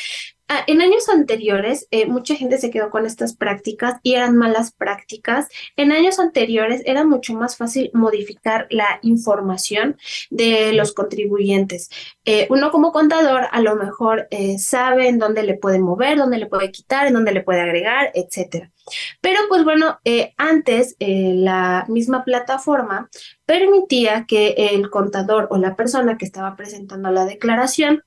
Ah, 0.48 0.64
en 0.68 0.80
años 0.80 1.10
anteriores, 1.10 1.88
eh, 1.90 2.06
mucha 2.06 2.36
gente 2.36 2.60
se 2.60 2.70
quedó 2.70 2.92
con 2.92 3.08
estas 3.08 3.36
prácticas 3.36 3.96
y 4.04 4.14
eran 4.14 4.38
malas 4.38 4.72
prácticas. 4.72 5.48
En 5.76 5.92
años 5.92 6.20
anteriores 6.20 6.84
era 6.86 7.04
mucho 7.04 7.34
más 7.34 7.58
fácil 7.58 7.90
modificar 7.94 8.68
la 8.70 9.00
información 9.02 9.98
de 10.30 10.72
los 10.74 10.94
contribuyentes. 10.94 11.90
Eh, 12.26 12.46
uno 12.52 12.70
como 12.70 12.92
contador 12.92 13.48
a 13.52 13.60
lo 13.62 13.76
mejor 13.76 14.28
eh, 14.30 14.60
sabe 14.60 15.08
en 15.08 15.18
dónde 15.18 15.42
le 15.42 15.56
puede 15.56 15.80
mover, 15.80 16.20
dónde 16.20 16.38
le 16.38 16.46
puede 16.46 16.70
quitar, 16.72 17.08
en 17.08 17.16
dónde 17.16 17.32
le 17.32 17.42
puede 17.42 17.62
agregar, 17.62 18.12
etcétera. 18.14 18.72
Pero 19.22 19.40
pues 19.50 19.64
bueno, 19.64 20.00
antes 20.38 20.96
la 21.00 21.86
misma 21.90 22.24
plataforma 22.24 23.10
permitía 23.46 24.26
que 24.28 24.50
el 24.50 24.92
contador 24.92 25.48
o 25.50 25.58
la 25.58 25.76
persona 25.76 26.18
que 26.20 26.26
estaba 26.26 26.56
presentando 26.56 27.10
la 27.10 27.26
declaración 27.26 28.04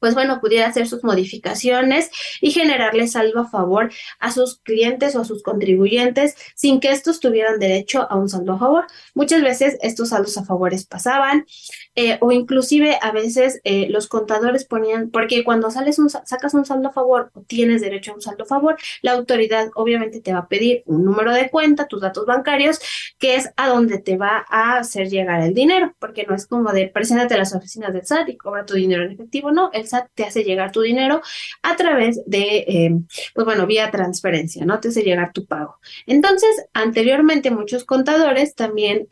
pues 0.00 0.14
bueno, 0.14 0.40
pudiera 0.40 0.66
hacer 0.66 0.88
sus 0.88 1.04
modificaciones 1.04 2.10
y 2.40 2.50
generarle 2.50 3.06
saldo 3.06 3.40
a 3.40 3.48
favor 3.48 3.92
a 4.18 4.32
sus 4.32 4.58
clientes 4.60 5.14
o 5.14 5.20
a 5.20 5.24
sus 5.24 5.42
contribuyentes 5.42 6.36
sin 6.54 6.80
que 6.80 6.90
estos 6.90 7.20
tuvieran 7.20 7.58
derecho 7.58 8.10
a 8.10 8.16
un 8.16 8.28
saldo 8.28 8.54
a 8.54 8.58
favor. 8.58 8.86
Muchas 9.14 9.42
veces 9.42 9.78
estos 9.82 10.08
saldos 10.08 10.36
a 10.38 10.44
favores 10.44 10.86
pasaban 10.86 11.46
eh, 11.94 12.18
o 12.20 12.32
inclusive 12.32 12.98
a 13.00 13.12
veces 13.12 13.60
eh, 13.64 13.88
los 13.90 14.08
contadores 14.08 14.64
ponían, 14.64 15.10
porque 15.10 15.44
cuando 15.44 15.70
sales 15.70 15.98
un, 15.98 16.08
sacas 16.08 16.54
un 16.54 16.64
saldo 16.64 16.88
a 16.88 16.92
favor 16.92 17.30
o 17.34 17.42
tienes 17.42 17.80
derecho 17.80 18.12
a 18.12 18.14
un 18.14 18.22
saldo 18.22 18.44
a 18.44 18.46
favor, 18.46 18.76
la 19.02 19.12
autoridad 19.12 19.70
obviamente 19.74 20.20
te 20.20 20.32
va 20.32 20.40
a 20.40 20.48
pedir 20.48 20.82
un 20.86 21.04
número 21.04 21.32
de 21.32 21.50
cuenta, 21.50 21.86
tus 21.88 22.00
datos 22.00 22.26
bancarios, 22.26 22.80
que 23.18 23.36
es 23.36 23.50
a 23.56 23.68
donde 23.68 23.98
te 23.98 24.16
va 24.16 24.44
a 24.48 24.78
hacer 24.78 25.08
llegar 25.08 25.42
el 25.42 25.54
dinero, 25.54 25.94
porque 25.98 26.24
no 26.26 26.34
es 26.34 26.46
como 26.46 26.72
de 26.72 26.88
preséntate 26.88 27.34
a 27.34 27.38
las 27.38 27.54
oficinas 27.54 27.92
del 27.92 28.06
SAT 28.06 28.30
y 28.30 28.36
cobra 28.36 28.64
tu 28.64 28.74
dinero 28.74 29.04
en 29.04 29.12
efectivo, 29.12 29.50
no, 29.50 29.70
el 29.72 29.86
Te 30.14 30.24
hace 30.24 30.44
llegar 30.44 30.72
tu 30.72 30.80
dinero 30.82 31.22
a 31.62 31.76
través 31.76 32.22
de, 32.26 32.64
eh, 32.68 32.90
pues 33.34 33.44
bueno, 33.44 33.66
vía 33.66 33.90
transferencia, 33.90 34.64
¿no? 34.64 34.80
Te 34.80 34.88
hace 34.88 35.02
llegar 35.02 35.32
tu 35.32 35.46
pago. 35.46 35.78
Entonces, 36.06 36.50
anteriormente 36.72 37.50
muchos 37.50 37.84
contadores 37.84 38.54
también 38.54 39.08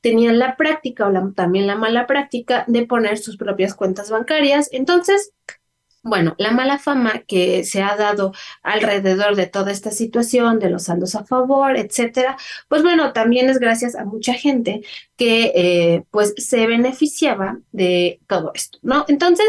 tenían 0.00 0.38
la 0.38 0.56
práctica 0.56 1.08
o 1.08 1.32
también 1.32 1.66
la 1.66 1.76
mala 1.76 2.06
práctica 2.06 2.64
de 2.66 2.86
poner 2.86 3.18
sus 3.18 3.36
propias 3.36 3.74
cuentas 3.74 4.10
bancarias. 4.10 4.68
Entonces, 4.72 5.32
bueno, 6.04 6.34
la 6.38 6.50
mala 6.52 6.78
fama 6.78 7.22
que 7.26 7.64
se 7.64 7.82
ha 7.82 7.96
dado 7.96 8.32
alrededor 8.62 9.36
de 9.36 9.46
toda 9.46 9.72
esta 9.72 9.90
situación, 9.90 10.58
de 10.58 10.68
los 10.68 10.84
saldos 10.84 11.14
a 11.14 11.24
favor, 11.24 11.78
etcétera, 11.78 12.36
pues 12.68 12.82
bueno, 12.82 13.14
también 13.14 13.48
es 13.48 13.58
gracias 13.58 13.96
a 13.96 14.04
mucha 14.04 14.34
gente 14.34 14.82
que 15.16 15.52
eh, 15.54 16.04
pues 16.10 16.34
se 16.36 16.66
beneficiaba 16.66 17.58
de 17.72 18.20
todo 18.28 18.52
esto, 18.54 18.78
¿no? 18.82 19.06
Entonces, 19.08 19.46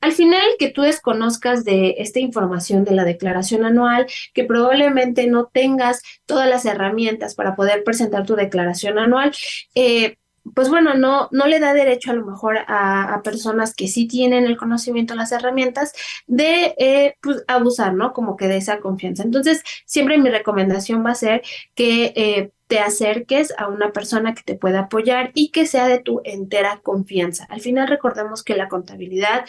al 0.00 0.12
final 0.12 0.42
que 0.58 0.70
tú 0.70 0.80
desconozcas 0.82 1.64
de 1.64 1.96
esta 1.98 2.20
información 2.20 2.84
de 2.84 2.92
la 2.92 3.04
declaración 3.04 3.66
anual, 3.66 4.06
que 4.32 4.44
probablemente 4.44 5.26
no 5.26 5.46
tengas 5.46 6.00
todas 6.24 6.48
las 6.48 6.64
herramientas 6.64 7.34
para 7.34 7.54
poder 7.54 7.84
presentar 7.84 8.24
tu 8.24 8.34
declaración 8.34 8.98
anual, 8.98 9.32
eh, 9.74 10.16
pues 10.54 10.68
bueno, 10.68 10.94
no, 10.94 11.28
no 11.32 11.46
le 11.46 11.60
da 11.60 11.74
derecho 11.74 12.10
a 12.10 12.14
lo 12.14 12.24
mejor 12.24 12.58
a, 12.66 13.20
personas 13.24 13.74
que 13.74 13.88
sí 13.88 14.06
tienen 14.06 14.44
el 14.44 14.56
conocimiento, 14.56 15.14
las 15.14 15.32
herramientas, 15.32 15.92
de 16.26 16.74
eh, 16.78 17.16
pues, 17.20 17.44
abusar, 17.48 17.94
¿no? 17.94 18.12
Como 18.12 18.36
que 18.36 18.48
de 18.48 18.56
esa 18.56 18.80
confianza. 18.80 19.22
Entonces, 19.22 19.62
siempre 19.86 20.18
mi 20.18 20.30
recomendación 20.30 21.04
va 21.04 21.10
a 21.10 21.14
ser 21.14 21.42
que 21.74 22.12
eh, 22.16 22.50
te 22.68 22.78
acerques 22.78 23.52
a 23.56 23.66
una 23.66 23.92
persona 23.92 24.34
que 24.34 24.42
te 24.42 24.54
pueda 24.54 24.80
apoyar 24.80 25.32
y 25.34 25.50
que 25.50 25.66
sea 25.66 25.88
de 25.88 25.98
tu 25.98 26.20
entera 26.24 26.80
confianza. 26.82 27.46
Al 27.48 27.60
final 27.60 27.88
recordemos 27.88 28.44
que 28.44 28.56
la 28.56 28.68
contabilidad 28.68 29.46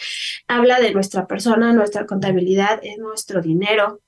habla 0.48 0.80
de 0.80 0.92
nuestra 0.92 1.26
persona, 1.26 1.72
nuestra 1.72 2.06
contabilidad 2.06 2.80
es 2.82 2.98
nuestro 2.98 3.42
dinero, 3.42 4.00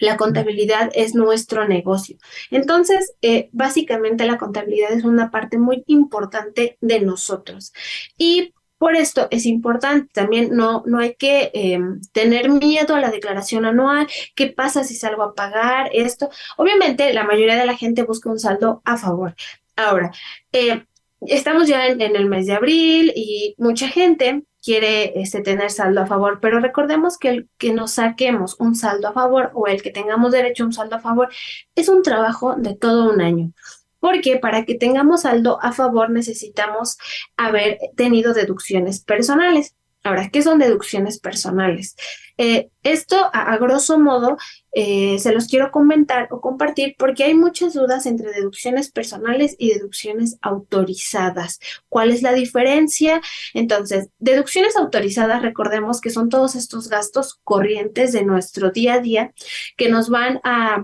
la 0.00 0.16
contabilidad 0.16 0.90
es 0.94 1.14
nuestro 1.14 1.68
negocio. 1.68 2.16
Entonces, 2.50 3.14
eh, 3.22 3.48
básicamente 3.52 4.26
la 4.26 4.38
contabilidad 4.38 4.92
es 4.92 5.04
una 5.04 5.30
parte 5.30 5.58
muy 5.58 5.84
importante 5.86 6.76
de 6.80 7.00
nosotros. 7.00 7.72
Y 8.18 8.54
por 8.78 8.96
esto 8.96 9.28
es 9.30 9.44
importante 9.44 10.10
también, 10.14 10.56
no, 10.56 10.82
no 10.86 10.98
hay 11.00 11.14
que 11.14 11.50
em, 11.52 12.00
tener 12.12 12.48
miedo 12.48 12.94
a 12.94 13.00
la 13.00 13.10
declaración 13.10 13.66
anual, 13.66 14.08
qué 14.34 14.46
pasa 14.46 14.84
si 14.84 14.94
salgo 14.94 15.22
a 15.22 15.34
pagar 15.34 15.90
esto. 15.92 16.30
Obviamente 16.56 17.12
la 17.12 17.24
mayoría 17.24 17.56
de 17.56 17.66
la 17.66 17.76
gente 17.76 18.04
busca 18.04 18.30
un 18.30 18.38
saldo 18.38 18.80
a 18.86 18.96
favor. 18.96 19.34
Ahora, 19.76 20.12
eh, 20.52 20.86
estamos 21.20 21.68
ya 21.68 21.88
en, 21.88 22.00
el 22.00 22.26
mes 22.26 22.46
de 22.46 22.54
abril 22.54 23.12
y 23.14 23.54
mucha 23.58 23.88
gente 23.88 24.44
quiere 24.62 25.20
este, 25.20 25.40
tener 25.42 25.70
saldo 25.70 26.02
a 26.02 26.06
favor, 26.06 26.38
pero 26.40 26.60
recordemos 26.60 27.18
que 27.18 27.28
el 27.28 27.48
que 27.58 27.72
nos 27.72 27.92
saquemos 27.92 28.56
un 28.58 28.74
saldo 28.74 29.08
a 29.08 29.12
favor 29.12 29.50
o 29.54 29.66
el 29.66 29.82
que 29.82 29.90
tengamos 29.90 30.32
derecho 30.32 30.64
a 30.64 30.66
un 30.66 30.72
saldo 30.72 30.96
a 30.96 31.00
favor 31.00 31.28
es 31.74 31.88
un 31.88 32.02
trabajo 32.02 32.54
de 32.56 32.74
todo 32.74 33.12
un 33.12 33.20
año. 33.20 33.52
Porque 33.98 34.38
para 34.38 34.64
que 34.64 34.76
tengamos 34.76 35.22
saldo 35.22 35.58
a 35.62 35.72
favor 35.72 36.10
necesitamos 36.10 36.96
haber 37.36 37.78
tenido 37.96 38.32
deducciones 38.32 39.00
personales. 39.04 39.74
Ahora, 40.02 40.30
¿qué 40.30 40.42
son 40.42 40.58
deducciones 40.58 41.18
personales? 41.18 41.94
Eh, 42.38 42.70
esto, 42.82 43.28
a, 43.34 43.54
grosso 43.58 43.98
modo, 43.98 44.38
eh, 44.72 45.18
se 45.18 45.30
los 45.32 45.46
quiero 45.46 45.70
comentar 45.70 46.28
o 46.30 46.40
compartir 46.40 46.94
porque 46.98 47.24
hay 47.24 47.34
muchas 47.34 47.74
dudas 47.74 48.06
entre 48.06 48.32
deducciones 48.32 48.90
personales 48.90 49.56
y 49.58 49.74
deducciones 49.74 50.38
autorizadas. 50.40 51.60
¿Cuál 51.90 52.12
es 52.12 52.22
la 52.22 52.32
diferencia? 52.32 53.20
Entonces, 53.52 54.08
deducciones 54.18 54.74
autorizadas, 54.76 55.42
recordemos 55.42 56.00
que 56.00 56.08
son 56.08 56.30
todos 56.30 56.54
estos 56.54 56.88
gastos 56.88 57.38
corrientes 57.44 58.12
de 58.12 58.24
nuestro 58.24 58.70
día 58.70 58.94
a 58.94 59.00
día 59.00 59.32
que 59.76 59.90
nos 59.90 60.08
van 60.08 60.40
a 60.42 60.82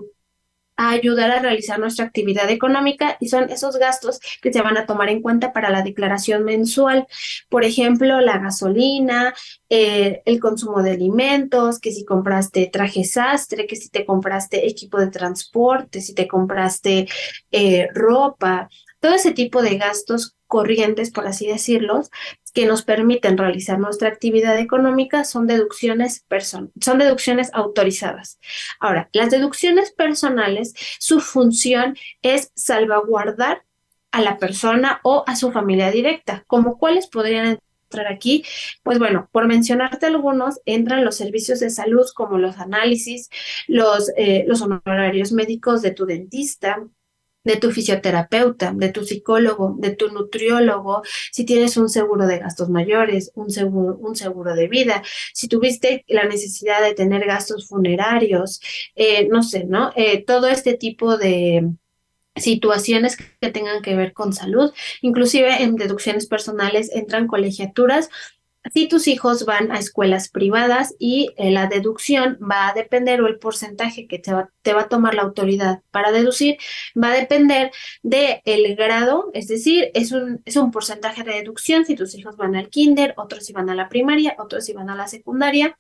a 0.77 0.91
ayudar 0.91 1.31
a 1.31 1.41
realizar 1.41 1.79
nuestra 1.79 2.05
actividad 2.05 2.51
económica 2.51 3.17
y 3.21 3.29
son 3.29 3.51
esos 3.51 3.77
gastos 3.79 4.21
que 4.43 4.53
se 4.53 4.63
van 4.63 4.77
a 4.77 4.87
tomar 4.87 5.09
en 5.09 5.23
cuenta 5.23 5.53
para 5.53 5.71
la 5.71 5.83
declaración 5.83 6.45
mensual. 6.45 7.07
Por 7.49 7.65
ejemplo, 7.65 8.21
la 8.21 8.39
gasolina, 8.39 9.35
eh, 9.69 10.23
el 10.25 10.39
consumo 10.41 10.83
de 10.83 10.93
alimentos, 10.93 11.81
que 11.81 11.93
si 11.93 12.05
compraste 12.05 12.69
traje 12.73 13.05
sastre, 13.05 13.67
que 13.67 13.77
si 13.77 13.89
te 13.89 14.05
compraste 14.05 14.67
equipo 14.67 14.99
de 14.99 15.09
transporte, 15.09 16.01
si 16.01 16.15
te 16.15 16.29
compraste 16.29 17.09
eh, 17.51 17.89
ropa, 17.95 18.69
todo 19.01 19.15
ese 19.15 19.33
tipo 19.33 19.63
de 19.63 19.79
gastos 19.79 20.36
corrientes, 20.47 21.11
por 21.11 21.27
así 21.27 21.47
decirlos, 21.47 22.11
que 22.55 22.67
nos 22.67 22.83
permiten 22.83 23.37
realizar 23.37 23.79
nuestra 23.79 24.09
actividad 24.09 24.59
económica 24.59 25.25
son 25.25 25.47
deducciones, 25.47 26.25
son 26.81 26.99
deducciones 26.99 27.51
autorizadas. 27.53 28.39
Ahora, 28.81 29.11
las 29.13 29.31
deducciones 29.31 29.93
personales, 29.93 30.73
su 30.99 31.21
función 31.21 31.97
es 32.23 32.53
salvaguardar 32.55 33.63
a 34.11 34.23
la 34.23 34.39
persona 34.39 35.01
o 35.03 35.25
a 35.27 35.37
su 35.37 35.53
familia 35.53 35.91
directa, 35.91 36.45
como 36.47 36.79
cuáles 36.79 37.07
podrían 37.09 37.59
entrar 37.87 38.13
aquí, 38.13 38.45
pues 38.83 38.99
bueno, 38.99 39.29
por 39.33 39.47
mencionarte 39.47 40.07
algunos, 40.07 40.61
entran 40.65 41.05
los 41.05 41.17
servicios 41.17 41.61
de 41.61 41.71
salud 41.71 42.07
como 42.15 42.39
los 42.39 42.57
análisis, 42.57 43.29
los, 43.69 44.11
eh, 44.17 44.45
los 44.49 44.63
honorarios 44.63 45.33
médicos 45.33 45.83
de 45.83 45.91
tu 45.91 46.07
dentista, 46.07 46.83
de 47.47 47.57
tu 47.57 47.71
fisioterapeuta, 47.71 48.73
de 48.75 48.89
tu 48.91 49.05
psicólogo, 49.05 49.77
de 49.79 49.95
tu 49.95 50.09
nutriólogo, 50.09 51.03
si 51.31 51.45
tienes 51.45 51.77
un 51.77 51.89
seguro 51.89 52.27
de 52.27 52.39
gastos 52.39 52.69
mayores, 52.69 53.31
un 53.37 53.51
seguro, 53.51 53.97
un 53.99 54.17
seguro 54.17 54.55
de 54.55 54.67
vida, 54.67 55.03
si 55.33 55.47
tuviste 55.47 56.05
la 56.09 56.25
necesidad 56.25 56.83
de 56.83 56.95
tener 56.95 57.25
gastos 57.25 57.69
funerarios, 57.69 58.61
eh, 58.97 59.29
no 59.29 59.45
sé, 59.45 59.65
¿no? 59.65 59.93
Eh, 59.95 60.25
todo 60.25 60.49
este 60.49 60.75
tipo 60.75 61.17
de 61.17 61.71
situaciones 62.35 63.17
que 63.17 63.51
tengan 63.51 63.81
que 63.81 63.95
ver 63.95 64.13
con 64.13 64.33
salud, 64.33 64.73
inclusive 65.01 65.63
en 65.63 65.77
deducciones 65.77 66.27
personales 66.27 66.91
entran 66.93 67.29
colegiaturas 67.29 68.11
si 68.73 68.89
tus 68.89 69.09
hijos 69.09 69.45
van 69.45 69.71
a 69.71 69.79
escuelas 69.79 70.29
privadas 70.29 70.95
y 70.99 71.31
eh, 71.37 71.51
la 71.51 71.67
deducción 71.67 72.39
va 72.41 72.69
a 72.69 72.75
depender 72.75 73.21
o 73.21 73.27
el 73.27 73.39
porcentaje 73.39 74.07
que 74.07 74.19
te 74.19 74.33
va, 74.33 74.51
te 74.63 74.73
va, 74.73 74.83
a 74.83 74.89
tomar 74.89 75.15
la 75.15 75.23
autoridad 75.23 75.83
para 75.91 76.13
deducir 76.13 76.57
va 77.01 77.13
a 77.13 77.17
depender 77.17 77.71
del 78.03 78.41
el 78.45 78.77
grado, 78.77 79.31
es 79.35 79.49
decir, 79.49 79.91
es 79.95 80.13
un, 80.13 80.43
es 80.45 80.57
un 80.57 80.71
porcentaje 80.71 81.23
de 81.23 81.33
deducción 81.33 81.85
si 81.85 81.95
tus 81.95 82.15
hijos 82.15 82.37
van 82.37 82.57
al 82.57 82.69
kinder, 82.69 83.15
otros 83.17 83.47
si 83.47 83.53
van 83.53 83.71
a 83.71 83.75
la 83.75 83.89
primaria, 83.89 84.37
otros 84.39 84.65
si 84.65 84.73
van 84.73 84.91
a 84.91 84.97
la 84.97 85.09
secundaria 85.09 85.77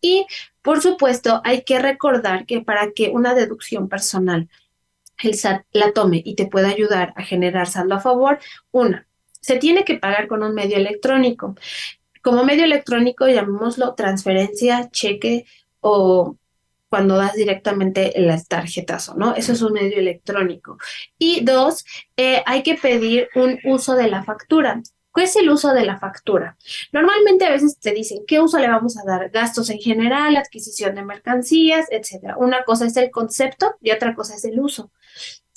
y 0.00 0.26
por 0.62 0.80
supuesto 0.82 1.40
hay 1.44 1.62
que 1.62 1.78
recordar 1.78 2.46
que 2.46 2.60
para 2.60 2.92
que 2.92 3.10
una 3.10 3.34
deducción 3.34 3.88
personal 3.88 4.48
el 5.22 5.34
SAT 5.34 5.64
la 5.72 5.92
tome 5.92 6.22
y 6.24 6.34
te 6.34 6.46
pueda 6.46 6.68
ayudar 6.68 7.12
a 7.16 7.24
generar 7.24 7.66
saldo 7.66 7.96
a 7.96 8.00
favor, 8.00 8.38
una, 8.70 9.08
se 9.40 9.56
tiene 9.56 9.84
que 9.84 9.98
pagar 9.98 10.28
con 10.28 10.42
un 10.42 10.54
medio 10.54 10.76
electrónico. 10.76 11.56
Como 12.22 12.44
medio 12.44 12.64
electrónico, 12.64 13.28
llamémoslo 13.28 13.94
transferencia, 13.94 14.88
cheque 14.90 15.44
o 15.80 16.36
cuando 16.88 17.16
das 17.16 17.34
directamente 17.34 18.18
el 18.18 18.32
tarjetazo, 18.46 19.14
¿no? 19.14 19.34
Eso 19.34 19.52
es 19.52 19.62
un 19.62 19.72
medio 19.72 19.98
electrónico. 19.98 20.78
Y 21.18 21.44
dos, 21.44 21.84
eh, 22.16 22.42
hay 22.46 22.62
que 22.62 22.74
pedir 22.76 23.28
un 23.34 23.58
uso 23.64 23.94
de 23.94 24.08
la 24.08 24.24
factura. 24.24 24.80
¿Qué 25.14 25.24
es 25.24 25.36
el 25.36 25.50
uso 25.50 25.72
de 25.72 25.84
la 25.84 25.98
factura? 25.98 26.56
Normalmente 26.92 27.44
a 27.44 27.50
veces 27.50 27.78
te 27.78 27.92
dicen 27.92 28.20
qué 28.26 28.40
uso 28.40 28.58
le 28.58 28.68
vamos 28.68 28.96
a 28.96 29.02
dar, 29.04 29.30
gastos 29.30 29.68
en 29.70 29.78
general, 29.78 30.36
adquisición 30.36 30.94
de 30.94 31.04
mercancías, 31.04 31.86
etcétera. 31.90 32.36
Una 32.38 32.62
cosa 32.62 32.86
es 32.86 32.96
el 32.96 33.10
concepto 33.10 33.74
y 33.82 33.90
otra 33.90 34.14
cosa 34.14 34.36
es 34.36 34.44
el 34.44 34.60
uso. 34.60 34.90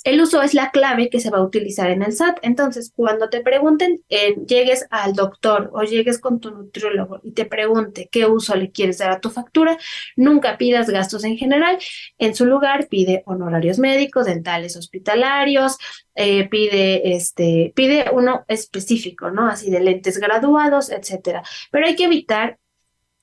El 0.04 0.20
uso 0.20 0.42
es 0.42 0.52
la 0.54 0.70
clave 0.70 1.08
que 1.10 1.20
se 1.20 1.30
va 1.30 1.38
a 1.38 1.44
utilizar 1.44 1.90
en 1.90 2.02
el 2.02 2.12
SAT. 2.12 2.38
Entonces, 2.42 2.92
cuando 2.94 3.28
te 3.28 3.40
pregunten, 3.40 4.00
llegues 4.46 4.86
al 4.90 5.14
doctor 5.14 5.70
o 5.72 5.82
llegues 5.82 6.18
con 6.18 6.40
tu 6.40 6.50
nutriólogo 6.50 7.20
y 7.22 7.32
te 7.32 7.44
pregunte 7.44 8.08
qué 8.10 8.26
uso 8.26 8.56
le 8.56 8.72
quieres 8.72 8.98
dar 8.98 9.10
a 9.12 9.20
tu 9.20 9.30
factura, 9.30 9.78
nunca 10.16 10.58
pidas 10.58 10.90
gastos 10.90 11.24
en 11.24 11.36
general. 11.36 11.78
En 12.18 12.34
su 12.34 12.46
lugar, 12.46 12.88
pide 12.88 13.22
honorarios 13.26 13.78
médicos, 13.78 14.26
dentales, 14.26 14.76
hospitalarios, 14.76 15.78
eh, 16.14 16.48
pide 16.48 17.14
este, 17.14 17.72
pide 17.74 18.06
uno 18.12 18.44
específico, 18.48 19.30
¿no? 19.30 19.48
Así 19.48 19.70
de 19.70 19.80
lentes 19.80 20.18
graduados, 20.18 20.90
etcétera. 20.90 21.42
Pero 21.70 21.86
hay 21.86 21.96
que 21.96 22.04
evitar 22.04 22.58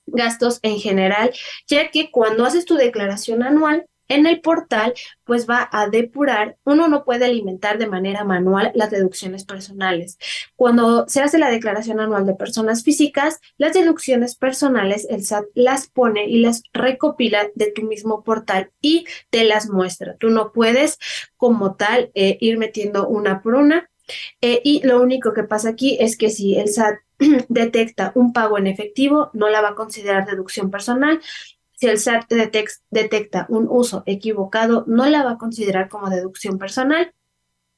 gastos 0.08 0.60
en 0.64 0.80
general, 0.80 1.32
ya 1.68 1.92
que 1.92 2.12
cuando 2.12 2.46
haces 2.46 2.66
tu 2.66 2.76
declaración 2.76 3.44
anual, 3.44 3.86
en 4.10 4.26
el 4.26 4.42
portal, 4.42 4.94
pues 5.24 5.48
va 5.50 5.70
a 5.72 5.88
depurar, 5.88 6.58
uno 6.66 6.88
no 6.88 7.06
puede 7.06 7.26
alimentar 7.26 7.78
de 7.78 7.88
manera 7.88 8.24
manual 8.24 8.72
las 8.74 8.90
deducciones 8.90 9.46
personales. 9.46 10.18
Cuando 10.56 11.08
se 11.08 11.22
hace 11.22 11.38
la 11.38 11.50
declaración 11.50 12.00
anual 12.00 12.26
de 12.26 12.36
personas 12.36 12.84
físicas, 12.84 13.40
las 13.58 13.74
deducciones 13.74 14.36
personales, 14.36 15.08
el 15.10 15.24
SAT 15.24 15.46
las 15.54 15.88
pone 15.88 16.28
y 16.28 16.40
las 16.40 16.64
recopila 16.74 17.48
de 17.56 17.72
tu 17.72 17.84
mismo 17.84 18.24
portal 18.24 18.72
y 18.82 19.06
te 19.30 19.44
las 19.44 19.70
muestra. 19.70 20.18
Tú 20.18 20.30
no 20.32 20.52
puedes 20.52 20.98
como 21.38 21.76
tal 21.76 22.12
eh, 22.16 22.38
ir 22.42 22.58
metiendo 22.58 23.08
una 23.08 23.42
por 23.42 23.56
una. 23.56 23.90
Eh, 24.42 24.60
y 24.64 24.82
lo 24.88 25.00
único 25.02 25.34
que 25.34 25.44
pasa 25.44 25.70
aquí 25.70 25.98
es 26.00 26.18
que 26.18 26.32
si 26.32 26.58
el 26.58 26.70
SAT 26.70 26.96
detecta 27.48 28.12
un 28.16 28.34
pago 28.34 28.58
en 28.58 28.66
efectivo, 28.66 29.30
no 29.34 29.50
la 29.50 29.62
va 29.62 29.70
a 29.70 29.76
considerar 29.76 30.26
deducción 30.26 30.72
personal 30.72 31.22
si 31.80 31.88
el 31.88 31.98
SAT 31.98 32.30
detecta 32.90 33.46
un 33.48 33.68
uso 33.70 34.04
equivocado, 34.06 34.84
no 34.86 35.06
la 35.06 35.24
va 35.24 35.32
a 35.32 35.38
considerar 35.38 35.88
como 35.88 36.10
deducción 36.10 36.58
personal. 36.58 37.14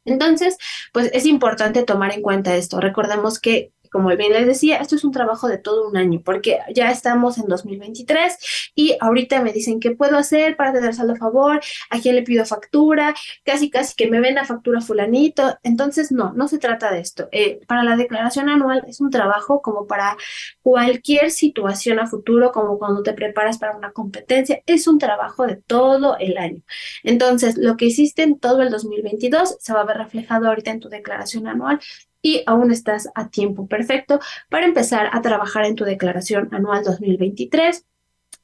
Entonces, 0.05 0.58
pues 0.91 1.12
es 1.13 1.27
importante 1.27 1.84
tomar 1.84 2.12
en 2.12 2.24
cuenta 2.24 2.55
esto. 2.55 2.79
Recordemos 2.79 3.39
que 3.39 3.74
como 3.91 4.15
bien 4.15 4.33
les 4.33 4.48
decía, 4.48 4.77
esto 4.77 4.95
es 4.95 5.03
un 5.03 5.12
trabajo 5.12 5.48
de 5.48 5.57
todo 5.57 5.88
un 5.88 5.98
año, 5.98 6.21
porque 6.24 6.60
ya 6.74 6.91
estamos 6.91 7.38
en 7.38 7.48
2023 7.48 8.71
y 8.75 8.95
ahorita 9.00 9.41
me 9.41 9.51
dicen 9.53 9.79
qué 9.79 9.91
puedo 9.91 10.17
hacer 10.17 10.55
para 10.55 10.74
tener 10.74 10.93
saldo 10.93 11.13
a 11.13 11.17
favor, 11.17 11.60
a 11.89 12.00
quién 12.00 12.15
le 12.15 12.24
pido 12.24 12.45
factura, 12.45 13.13
casi 13.43 13.69
casi 13.69 13.95
que 13.95 14.10
me 14.10 14.21
venda 14.21 14.45
factura 14.45 14.81
fulanito. 14.81 15.57
Entonces, 15.63 16.12
no, 16.12 16.33
no 16.33 16.48
se 16.48 16.57
trata 16.57 16.91
de 16.91 17.00
esto. 17.00 17.27
Eh, 17.31 17.60
para 17.67 17.83
la 17.83 17.95
declaración 17.98 18.50
anual 18.50 18.83
es 18.88 19.01
un 19.01 19.10
trabajo 19.10 19.62
como 19.62 19.88
para 19.88 20.17
cualquier 20.62 21.31
situación 21.31 22.00
a 22.00 22.07
futuro, 22.07 22.51
como 22.51 22.77
cuando 22.79 23.03
te 23.03 23.13
preparas 23.13 23.57
para 23.57 23.75
una 23.75 23.91
competencia, 23.91 24.62
es 24.65 24.88
un 24.88 25.00
trabajo 25.00 25.45
de 25.45 25.57
todo 25.57 26.17
el 26.17 26.38
año. 26.38 26.62
Entonces, 27.03 27.57
lo 27.57 27.77
que 27.77 27.86
hiciste 27.86 28.24
en 28.24 28.39
todo 28.39 28.62
el 28.62 28.69
2022 28.69 29.57
se 29.60 29.74
va 29.74 29.81
a 29.81 29.86
ver 29.86 29.98
reflejado 29.98 30.48
ahorita 30.48 30.71
en 30.71 30.79
tu 30.79 30.89
declaración 30.89 31.48
anual 31.48 31.79
y 32.22 32.44
aún 32.46 32.72
estás 32.72 33.10
a 33.16 33.30
tiempo 33.30 33.68
perfecto 33.68 34.20
para 34.50 34.66
empezar 34.66 35.10
a 35.12 35.22
trabajar 35.22 35.66
en 35.66 35.75
tu 35.75 35.84
declaración 35.84 36.50
anual 36.51 36.84
2023 36.84 37.86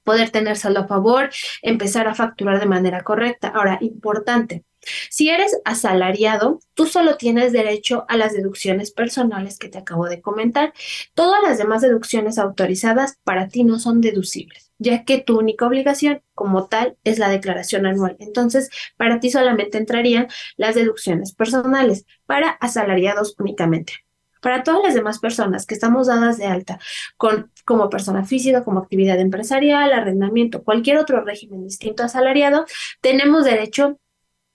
poder 0.03 0.29
tener 0.29 0.55
saldo 0.55 0.79
a 0.79 0.87
favor, 0.87 1.29
empezar 1.61 2.07
a 2.07 2.15
facturar 2.15 2.61
de 2.61 2.65
manera 2.65 3.03
correcta. 3.03 3.49
Ahora, 3.49 3.77
importante, 3.81 4.63
si 5.09 5.29
eres 5.29 5.59
asalariado, 5.65 6.59
tú 6.73 6.85
solo 6.85 7.17
tienes 7.17 7.51
derecho 7.51 8.05
a 8.07 8.17
las 8.17 8.33
deducciones 8.33 8.91
personales 8.91 9.57
que 9.57 9.69
te 9.69 9.77
acabo 9.77 10.07
de 10.07 10.21
comentar. 10.21 10.73
Todas 11.13 11.41
las 11.43 11.57
demás 11.57 11.81
deducciones 11.81 12.37
autorizadas 12.37 13.17
para 13.23 13.47
ti 13.47 13.63
no 13.63 13.79
son 13.79 14.01
deducibles, 14.01 14.71
ya 14.77 15.03
que 15.03 15.19
tu 15.19 15.37
única 15.39 15.67
obligación 15.67 16.21
como 16.33 16.67
tal 16.67 16.97
es 17.03 17.19
la 17.19 17.29
declaración 17.29 17.85
anual. 17.85 18.15
Entonces, 18.19 18.69
para 18.97 19.19
ti 19.19 19.29
solamente 19.29 19.77
entrarían 19.77 20.27
las 20.55 20.75
deducciones 20.75 21.33
personales 21.33 22.05
para 22.25 22.49
asalariados 22.49 23.35
únicamente. 23.39 23.93
Para 24.41 24.63
todas 24.63 24.83
las 24.83 24.93
demás 24.93 25.19
personas 25.19 25.65
que 25.65 25.73
estamos 25.73 26.07
dadas 26.07 26.37
de 26.37 26.45
alta 26.45 26.79
con, 27.17 27.51
como 27.65 27.89
persona 27.89 28.23
física, 28.23 28.63
como 28.63 28.79
actividad 28.79 29.19
empresarial, 29.19 29.91
arrendamiento, 29.91 30.63
cualquier 30.63 30.97
otro 30.97 31.21
régimen 31.23 31.63
distinto 31.63 32.03
a 32.03 32.05
asalariado, 32.05 32.65
tenemos 33.01 33.45
derecho 33.45 33.99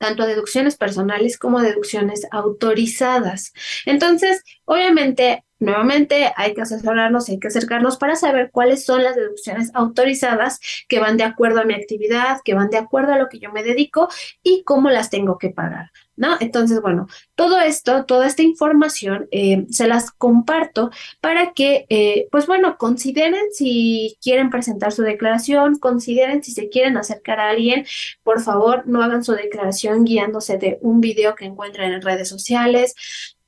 tanto 0.03 0.25
a 0.25 0.27
deducciones 0.27 0.77
personales 0.77 1.39
como 1.39 1.59
a 1.59 1.63
deducciones 1.63 2.27
autorizadas. 2.33 3.53
Entonces, 3.87 4.43
obviamente, 4.65 5.45
nuevamente 5.63 6.33
hay 6.37 6.55
que 6.55 6.63
asesorarnos, 6.63 7.29
hay 7.29 7.39
que 7.39 7.49
acercarnos 7.49 7.97
para 7.97 8.17
saber 8.17 8.51
cuáles 8.51 8.85
son 8.85 9.03
las 9.03 9.17
deducciones 9.17 9.71
autorizadas 9.75 10.61
que 10.89 10.99
van 10.99 11.17
de 11.17 11.25
acuerdo 11.25 11.61
a 11.61 11.65
mi 11.65 11.75
actividad, 11.75 12.39
que 12.45 12.55
van 12.55 12.71
de 12.71 12.79
acuerdo 12.79 13.13
a 13.13 13.19
lo 13.19 13.29
que 13.29 13.39
yo 13.39 13.53
me 13.53 13.63
dedico 13.63 14.09
y 14.43 14.63
cómo 14.65 14.91
las 14.91 15.11
tengo 15.11 15.39
que 15.39 15.51
pagar. 15.51 15.91
¿no? 16.17 16.37
Entonces, 16.41 16.81
bueno, 16.81 17.07
todo 17.35 17.61
esto, 17.61 18.05
toda 18.05 18.27
esta 18.27 18.43
información 18.43 19.29
eh, 19.31 19.67
se 19.71 19.87
las 19.89 20.11
comparto 20.11 20.91
para 21.21 21.53
que, 21.53 21.87
eh, 21.89 22.29
pues 22.31 22.47
bueno, 22.47 22.77
consideren 22.77 23.53
si 23.53 24.19
quieren 24.23 24.51
presentar 24.51 24.93
su 24.93 25.03
declaración, 25.03 25.79
consideren 25.79 26.43
si 26.43 26.53
se 26.53 26.69
quieren 26.69 26.97
acercar 26.97 27.41
a 27.41 27.49
alguien, 27.51 27.87
por 28.23 28.41
favor, 28.41 28.85
no 28.87 29.03
hagan 29.03 29.25
su 29.25 29.33
declaración 29.33 30.05
guiándose 30.05 30.59
de 30.59 30.79
un 30.83 31.01
video 31.01 31.35
que 31.35 31.47
encuentren 31.47 31.93
en 31.93 32.03
redes 32.03 32.29
sociales, 32.29 32.95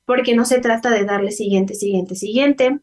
porque 0.05 0.35
no 0.35 0.45
se 0.45 0.59
trata 0.59 0.91
de 0.91 1.05
darle 1.05 1.31
siguiente, 1.31 1.75
siguiente, 1.75 2.15
siguiente. 2.15 2.79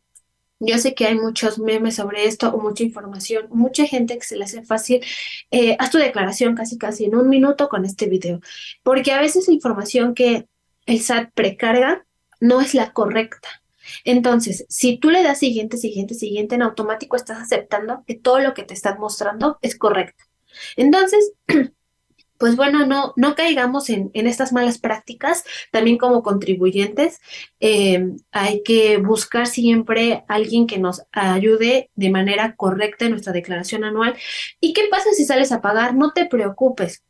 Yo 0.61 0.79
sé 0.79 0.95
que 0.95 1.07
hay 1.07 1.17
muchos 1.17 1.59
memes 1.59 1.97
sobre 1.97 2.27
esto 2.27 2.55
o 2.55 2.61
mucha 2.61 2.85
información, 2.85 3.47
mucha 3.51 3.85
gente 3.87 4.17
que 4.17 4.25
se 4.25 4.37
le 4.37 4.45
hace 4.45 4.63
fácil. 4.63 5.03
Eh, 5.51 5.77
haz 5.79 5.91
tu 5.91 5.99
declaración 5.99 6.55
casi 6.55 6.79
casi 6.79 7.05
en 7.07 7.17
un 7.17 7.29
minuto 7.29 7.69
con 7.69 7.85
este 7.85 8.07
video, 8.07 8.41
porque 8.85 9.13
a 9.13 9.21
veces 9.21 9.49
la 9.49 9.55
información 9.55 10.15
que 10.15 10.47
el 10.87 11.01
SAT 11.01 11.33
precarga 11.35 12.07
no 12.41 12.61
es 12.61 12.75
la 12.75 12.93
correcta. 12.93 13.49
Entonces, 14.05 14.65
si 14.69 14.99
tú 14.99 15.11
le 15.11 15.23
das 15.23 15.39
siguiente, 15.39 15.77
siguiente, 15.77 16.15
siguiente, 16.15 16.55
en 16.55 16.63
automático 16.63 17.17
estás 17.17 17.39
aceptando 17.41 18.05
que 18.07 18.15
todo 18.15 18.39
lo 18.39 18.55
que 18.55 18.63
te 18.63 18.75
están 18.75 18.99
mostrando 18.99 19.59
es 19.63 19.77
correcto. 19.77 20.25
Entonces, 20.77 21.33
pues 22.43 22.57
bueno, 22.57 22.85
no, 22.85 23.13
no 23.15 23.37
caigamos 23.37 23.89
en, 23.89 24.11
estas 24.15 24.53
malas 24.53 24.79
prácticas. 24.79 25.45
También 25.71 25.97
como 25.97 26.25
contribuyentes 26.25 27.21
eh, 27.61 28.17
hay 28.33 28.65
que 28.65 28.97
buscar 28.97 29.47
siempre 29.47 30.25
alguien 30.27 30.67
que 30.67 30.81
nos 30.81 31.05
ayude 31.13 31.89
de 31.95 32.11
manera 32.11 32.57
correcta 32.57 33.05
en 33.05 33.13
nuestra 33.13 33.33
declaración 33.33 33.85
anual. 33.85 34.17
¿Y 34.59 34.73
qué 34.73 34.89
pasa 34.91 35.13
si 35.13 35.25
sales 35.25 35.53
a 35.53 35.61
pagar? 35.61 35.95
No 35.95 36.11
te 36.11 36.27
preocupes. 36.27 37.05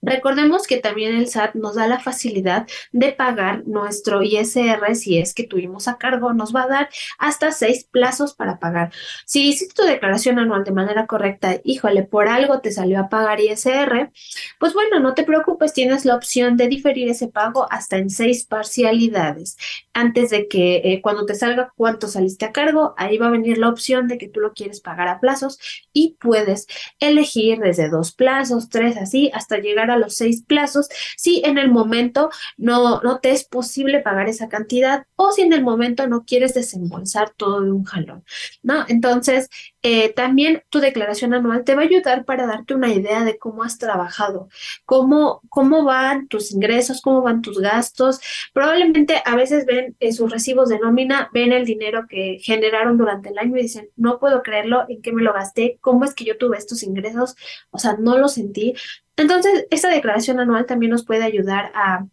Recordemos 0.00 0.66
que 0.66 0.78
también 0.78 1.16
el 1.16 1.26
SAT 1.26 1.54
nos 1.54 1.74
da 1.74 1.88
la 1.88 1.98
facilidad 1.98 2.66
de 2.92 3.12
pagar 3.12 3.66
nuestro 3.66 4.22
ISR 4.22 4.94
si 4.94 5.18
es 5.18 5.34
que 5.34 5.44
tuvimos 5.44 5.88
a 5.88 5.98
cargo, 5.98 6.32
nos 6.32 6.54
va 6.54 6.62
a 6.62 6.68
dar 6.68 6.88
hasta 7.18 7.50
seis 7.50 7.84
plazos 7.84 8.34
para 8.34 8.58
pagar. 8.58 8.92
Si 9.26 9.48
hiciste 9.48 9.74
tu 9.74 9.82
declaración 9.82 10.38
anual 10.38 10.62
de 10.62 10.72
manera 10.72 11.06
correcta, 11.06 11.60
híjole, 11.64 12.04
por 12.04 12.28
algo 12.28 12.60
te 12.60 12.70
salió 12.70 13.00
a 13.00 13.08
pagar 13.08 13.40
ISR, 13.40 14.12
pues 14.60 14.72
bueno, 14.72 15.00
no 15.00 15.14
te 15.14 15.24
preocupes, 15.24 15.72
tienes 15.72 16.04
la 16.04 16.14
opción 16.14 16.56
de 16.56 16.68
diferir 16.68 17.08
ese 17.08 17.28
pago 17.28 17.66
hasta 17.70 17.96
en 17.96 18.10
seis 18.10 18.44
parcialidades. 18.44 19.56
Antes 19.92 20.30
de 20.30 20.46
que 20.46 20.76
eh, 20.84 21.00
cuando 21.02 21.26
te 21.26 21.34
salga 21.34 21.72
cuánto 21.76 22.06
saliste 22.06 22.44
a 22.44 22.52
cargo, 22.52 22.94
ahí 22.96 23.18
va 23.18 23.26
a 23.26 23.30
venir 23.30 23.58
la 23.58 23.68
opción 23.68 24.06
de 24.06 24.16
que 24.16 24.28
tú 24.28 24.38
lo 24.38 24.52
quieres 24.52 24.80
pagar 24.80 25.08
a 25.08 25.18
plazos 25.18 25.58
y 25.92 26.16
puedes 26.20 26.68
elegir 27.00 27.58
desde 27.58 27.88
dos 27.88 28.12
plazos, 28.12 28.68
tres, 28.68 28.96
así, 28.96 29.30
hasta 29.34 29.58
llegar 29.58 29.87
a 29.90 29.98
los 29.98 30.16
seis 30.16 30.42
plazos 30.46 30.88
si 31.16 31.42
en 31.44 31.58
el 31.58 31.70
momento 31.70 32.30
no, 32.56 33.00
no 33.02 33.20
te 33.20 33.30
es 33.30 33.44
posible 33.44 34.00
pagar 34.00 34.28
esa 34.28 34.48
cantidad 34.48 35.06
o 35.16 35.32
si 35.32 35.42
en 35.42 35.52
el 35.52 35.62
momento 35.62 36.06
no 36.06 36.24
quieres 36.24 36.54
desembolsar 36.54 37.30
todo 37.30 37.62
de 37.62 37.72
un 37.72 37.84
jalón, 37.84 38.24
¿no? 38.62 38.84
Entonces, 38.88 39.48
eh, 39.82 40.12
también 40.12 40.62
tu 40.70 40.80
declaración 40.80 41.34
anual 41.34 41.64
te 41.64 41.74
va 41.74 41.82
a 41.82 41.84
ayudar 41.84 42.24
para 42.24 42.46
darte 42.46 42.74
una 42.74 42.92
idea 42.92 43.24
de 43.24 43.38
cómo 43.38 43.62
has 43.62 43.78
trabajado, 43.78 44.48
cómo, 44.84 45.40
cómo 45.48 45.84
van 45.84 46.26
tus 46.28 46.52
ingresos, 46.52 47.00
cómo 47.00 47.22
van 47.22 47.42
tus 47.42 47.60
gastos. 47.60 48.20
Probablemente 48.52 49.22
a 49.24 49.36
veces 49.36 49.66
ven 49.66 49.96
eh, 50.00 50.12
sus 50.12 50.30
recibos 50.30 50.68
de 50.68 50.80
nómina, 50.80 51.30
ven 51.32 51.52
el 51.52 51.64
dinero 51.64 52.06
que 52.08 52.38
generaron 52.42 52.98
durante 52.98 53.30
el 53.30 53.38
año 53.38 53.56
y 53.56 53.62
dicen, 53.62 53.88
no 53.96 54.18
puedo 54.18 54.42
creerlo, 54.42 54.84
en 54.88 55.00
qué 55.02 55.12
me 55.12 55.22
lo 55.22 55.32
gasté, 55.32 55.78
cómo 55.80 56.04
es 56.04 56.14
que 56.14 56.24
yo 56.24 56.38
tuve 56.38 56.58
estos 56.58 56.82
ingresos, 56.82 57.36
o 57.70 57.78
sea, 57.78 57.96
no 57.98 58.18
lo 58.18 58.28
sentí. 58.28 58.74
Entonces, 59.16 59.66
esta 59.70 59.90
declaración 59.90 60.40
anual 60.40 60.66
también 60.66 60.90
nos 60.90 61.04
puede 61.04 61.24
ayudar 61.24 61.72
a 61.74 62.06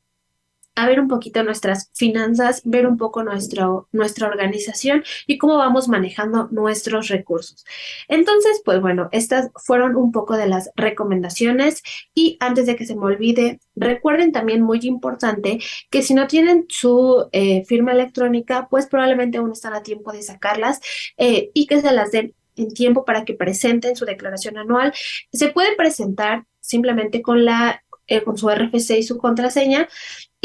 a 0.75 0.87
ver 0.87 0.99
un 0.99 1.07
poquito 1.07 1.43
nuestras 1.43 1.89
finanzas, 1.93 2.61
ver 2.65 2.85
un 2.87 2.97
poco 2.97 3.23
nuestro, 3.23 3.87
nuestra 3.91 4.27
organización 4.27 5.03
y 5.25 5.37
cómo 5.37 5.57
vamos 5.57 5.87
manejando 5.87 6.49
nuestros 6.51 7.07
recursos. 7.07 7.65
Entonces, 8.07 8.61
pues 8.63 8.81
bueno, 8.81 9.09
estas 9.11 9.49
fueron 9.55 9.95
un 9.95 10.11
poco 10.11 10.35
de 10.35 10.47
las 10.47 10.69
recomendaciones 10.75 11.81
y 12.13 12.37
antes 12.39 12.65
de 12.65 12.75
que 12.75 12.85
se 12.85 12.95
me 12.95 13.05
olvide, 13.05 13.59
recuerden 13.75 14.31
también 14.31 14.61
muy 14.61 14.79
importante 14.83 15.59
que 15.89 16.01
si 16.01 16.13
no 16.13 16.27
tienen 16.27 16.65
su 16.69 17.27
eh, 17.31 17.63
firma 17.65 17.93
electrónica, 17.93 18.67
pues 18.69 18.87
probablemente 18.87 19.37
aún 19.37 19.51
están 19.51 19.73
a 19.73 19.83
tiempo 19.83 20.11
de 20.11 20.23
sacarlas 20.23 20.81
eh, 21.17 21.51
y 21.53 21.67
que 21.67 21.81
se 21.81 21.91
las 21.91 22.11
den 22.11 22.33
en 22.57 22.73
tiempo 22.73 23.03
para 23.03 23.25
que 23.25 23.33
presenten 23.33 23.95
su 23.95 24.05
declaración 24.05 24.57
anual. 24.57 24.93
Se 25.31 25.49
puede 25.49 25.75
presentar 25.75 26.45
simplemente 26.61 27.21
con 27.21 27.45
la 27.45 27.83
eh, 28.07 28.21
con 28.21 28.37
su 28.37 28.49
RFC 28.49 28.99
y 28.99 29.03
su 29.03 29.17
contraseña. 29.17 29.87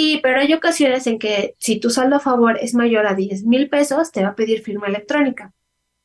Y, 0.02 0.18
pero 0.22 0.40
hay 0.40 0.54
ocasiones 0.54 1.06
en 1.06 1.18
que 1.18 1.56
si 1.58 1.78
tu 1.78 1.90
saldo 1.90 2.16
a 2.16 2.20
favor 2.20 2.58
es 2.58 2.72
mayor 2.72 3.06
a 3.06 3.12
10 3.12 3.44
mil 3.44 3.68
pesos, 3.68 4.10
te 4.10 4.22
va 4.22 4.30
a 4.30 4.34
pedir 4.34 4.62
firma 4.62 4.86
electrónica. 4.86 5.52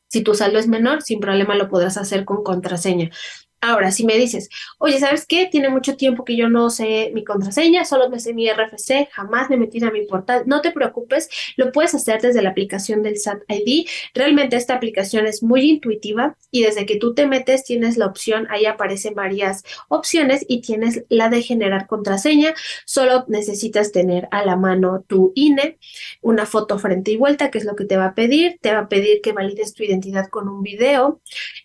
Si 0.08 0.20
tu 0.20 0.34
saldo 0.34 0.58
es 0.58 0.68
menor, 0.68 1.00
sin 1.00 1.18
problema 1.18 1.54
lo 1.54 1.70
podrás 1.70 1.96
hacer 1.96 2.26
con 2.26 2.44
contraseña. 2.44 3.10
Ahora, 3.60 3.90
si 3.90 4.04
me 4.04 4.16
dices, 4.16 4.48
oye, 4.78 4.98
¿sabes 5.00 5.26
qué? 5.26 5.46
Tiene 5.46 5.68
mucho 5.70 5.96
tiempo 5.96 6.24
que 6.24 6.36
yo 6.36 6.48
no 6.48 6.70
sé 6.70 7.10
mi 7.14 7.24
contraseña, 7.24 7.84
solo 7.84 8.08
me 8.10 8.20
sé 8.20 8.34
mi 8.34 8.48
RFC, 8.48 9.08
jamás 9.10 9.50
me 9.50 9.56
metí 9.56 9.82
a 9.82 9.90
mi 9.90 10.06
portal. 10.06 10.44
No 10.46 10.60
te 10.60 10.72
preocupes, 10.72 11.28
lo 11.56 11.72
puedes 11.72 11.94
hacer 11.94 12.20
desde 12.20 12.42
la 12.42 12.50
aplicación 12.50 13.02
del 13.02 13.18
SAT 13.18 13.42
ID. 13.48 13.88
Realmente 14.14 14.56
esta 14.56 14.74
aplicación 14.74 15.26
es 15.26 15.42
muy 15.42 15.62
intuitiva 15.70 16.36
y 16.50 16.62
desde 16.62 16.86
que 16.86 16.96
tú 16.96 17.14
te 17.14 17.26
metes 17.26 17.64
tienes 17.64 17.96
la 17.96 18.06
opción, 18.06 18.46
ahí 18.50 18.66
aparecen 18.66 19.14
varias 19.14 19.64
opciones 19.88 20.44
y 20.48 20.60
tienes 20.60 21.04
la 21.08 21.28
de 21.28 21.42
generar 21.42 21.86
contraseña. 21.86 22.54
Solo 22.84 23.24
necesitas 23.28 23.90
tener 23.92 24.28
a 24.30 24.44
la 24.44 24.56
mano 24.56 25.04
tu 25.06 25.32
INE, 25.34 25.78
una 26.20 26.46
foto 26.46 26.78
frente 26.78 27.10
y 27.10 27.16
vuelta, 27.16 27.50
que 27.50 27.58
es 27.58 27.64
lo 27.64 27.74
que 27.76 27.84
te 27.84 27.96
va 27.96 28.06
a 28.06 28.14
pedir. 28.14 28.58
Te 28.60 28.72
va 28.72 28.80
a 28.80 28.88
pedir 28.88 29.20
que 29.22 29.32
valides 29.32 29.74
tu 29.74 29.82
identidad 29.82 30.28
con 30.28 30.48
un 30.48 30.62
video. 30.62 31.20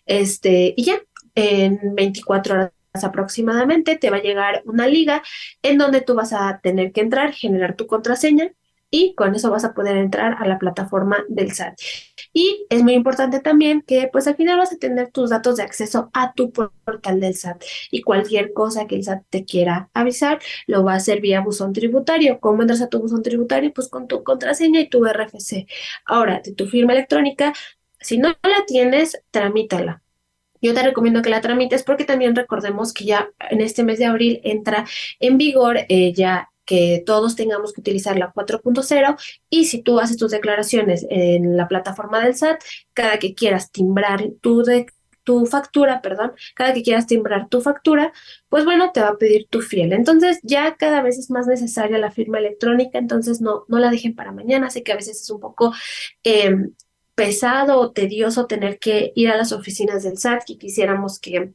Este, 0.06 0.74
y 0.76 0.84
ya, 0.84 1.02
en 1.34 1.94
24 1.94 2.54
horas 2.54 2.72
aproximadamente 3.02 3.96
te 3.96 4.10
va 4.10 4.18
a 4.18 4.22
llegar 4.22 4.62
una 4.66 4.86
liga 4.86 5.22
en 5.62 5.78
donde 5.78 6.02
tú 6.02 6.14
vas 6.14 6.32
a 6.32 6.60
tener 6.62 6.92
que 6.92 7.00
entrar, 7.00 7.32
generar 7.32 7.74
tu 7.76 7.86
contraseña 7.86 8.52
y 8.94 9.14
con 9.14 9.34
eso 9.34 9.50
vas 9.50 9.64
a 9.64 9.72
poder 9.72 9.96
entrar 9.96 10.36
a 10.38 10.46
la 10.46 10.58
plataforma 10.58 11.24
del 11.28 11.52
SAT. 11.52 11.80
Y 12.34 12.66
es 12.68 12.82
muy 12.82 12.92
importante 12.92 13.40
también 13.40 13.80
que 13.80 14.08
pues 14.12 14.26
al 14.26 14.36
final 14.36 14.58
vas 14.58 14.72
a 14.72 14.76
tener 14.76 15.10
tus 15.10 15.30
datos 15.30 15.56
de 15.56 15.62
acceso 15.62 16.10
a 16.12 16.34
tu 16.34 16.52
portal 16.52 17.18
del 17.18 17.34
SAT 17.34 17.64
y 17.90 18.02
cualquier 18.02 18.52
cosa 18.52 18.86
que 18.86 18.96
el 18.96 19.04
SAT 19.04 19.22
te 19.30 19.44
quiera 19.46 19.88
avisar 19.94 20.40
lo 20.66 20.84
va 20.84 20.92
a 20.92 20.96
hacer 20.96 21.22
vía 21.22 21.40
buzón 21.40 21.72
tributario. 21.72 22.38
¿Cómo 22.38 22.62
entras 22.62 22.82
a 22.82 22.88
tu 22.88 23.00
buzón 23.00 23.22
tributario? 23.22 23.72
Pues 23.72 23.88
con 23.88 24.06
tu 24.08 24.22
contraseña 24.22 24.80
y 24.80 24.88
tu 24.90 25.04
RFC. 25.06 25.66
Ahora, 26.04 26.42
de 26.44 26.52
tu 26.52 26.66
firma 26.66 26.92
electrónica, 26.92 27.54
si 27.98 28.18
no 28.18 28.28
la 28.28 28.66
tienes, 28.66 29.22
tramítala 29.30 30.01
yo 30.62 30.74
te 30.74 30.82
recomiendo 30.82 31.20
que 31.20 31.30
la 31.30 31.40
tramites 31.40 31.82
porque 31.82 32.04
también 32.04 32.34
recordemos 32.34 32.92
que 32.94 33.04
ya 33.04 33.28
en 33.50 33.60
este 33.60 33.84
mes 33.84 33.98
de 33.98 34.06
abril 34.06 34.40
entra 34.44 34.86
en 35.20 35.36
vigor 35.36 35.80
eh, 35.88 36.12
ya 36.14 36.48
que 36.64 37.02
todos 37.04 37.36
tengamos 37.36 37.72
que 37.72 37.80
utilizar 37.80 38.16
la 38.18 38.32
4.0 38.32 39.16
y 39.50 39.64
si 39.66 39.82
tú 39.82 39.98
haces 39.98 40.16
tus 40.16 40.30
declaraciones 40.30 41.06
en 41.10 41.56
la 41.56 41.68
plataforma 41.68 42.24
del 42.24 42.34
SAT, 42.34 42.62
cada 42.94 43.18
que 43.18 43.34
quieras 43.34 43.70
timbrar 43.72 44.24
tu, 44.40 44.62
tu 45.24 45.46
factura, 45.46 46.00
perdón, 46.02 46.32
cada 46.54 46.72
que 46.72 46.82
quieras 46.82 47.06
timbrar 47.06 47.48
tu 47.48 47.60
factura, 47.60 48.12
pues 48.48 48.64
bueno, 48.64 48.90
te 48.92 49.00
va 49.00 49.08
a 49.08 49.18
pedir 49.18 49.46
tu 49.48 49.60
fiel. 49.60 49.92
Entonces 49.92 50.40
ya 50.42 50.76
cada 50.76 51.02
vez 51.02 51.18
es 51.18 51.30
más 51.30 51.46
necesaria 51.46 51.98
la 51.98 52.10
firma 52.10 52.38
electrónica, 52.38 52.98
entonces 52.98 53.40
no, 53.40 53.64
no 53.68 53.78
la 53.78 53.90
dejen 53.90 54.14
para 54.14 54.32
mañana, 54.32 54.70
sé 54.70 54.82
que 54.82 54.92
a 54.92 54.96
veces 54.96 55.20
es 55.20 55.30
un 55.30 55.40
poco 55.40 55.72
em, 56.22 56.72
pesado 57.14 57.78
o 57.80 57.92
tedioso 57.92 58.46
tener 58.46 58.78
que 58.78 59.12
ir 59.14 59.30
a 59.30 59.36
las 59.36 59.52
oficinas 59.52 60.02
del 60.02 60.18
SAT, 60.18 60.44
que 60.46 60.58
quisiéramos 60.58 61.18
que 61.20 61.52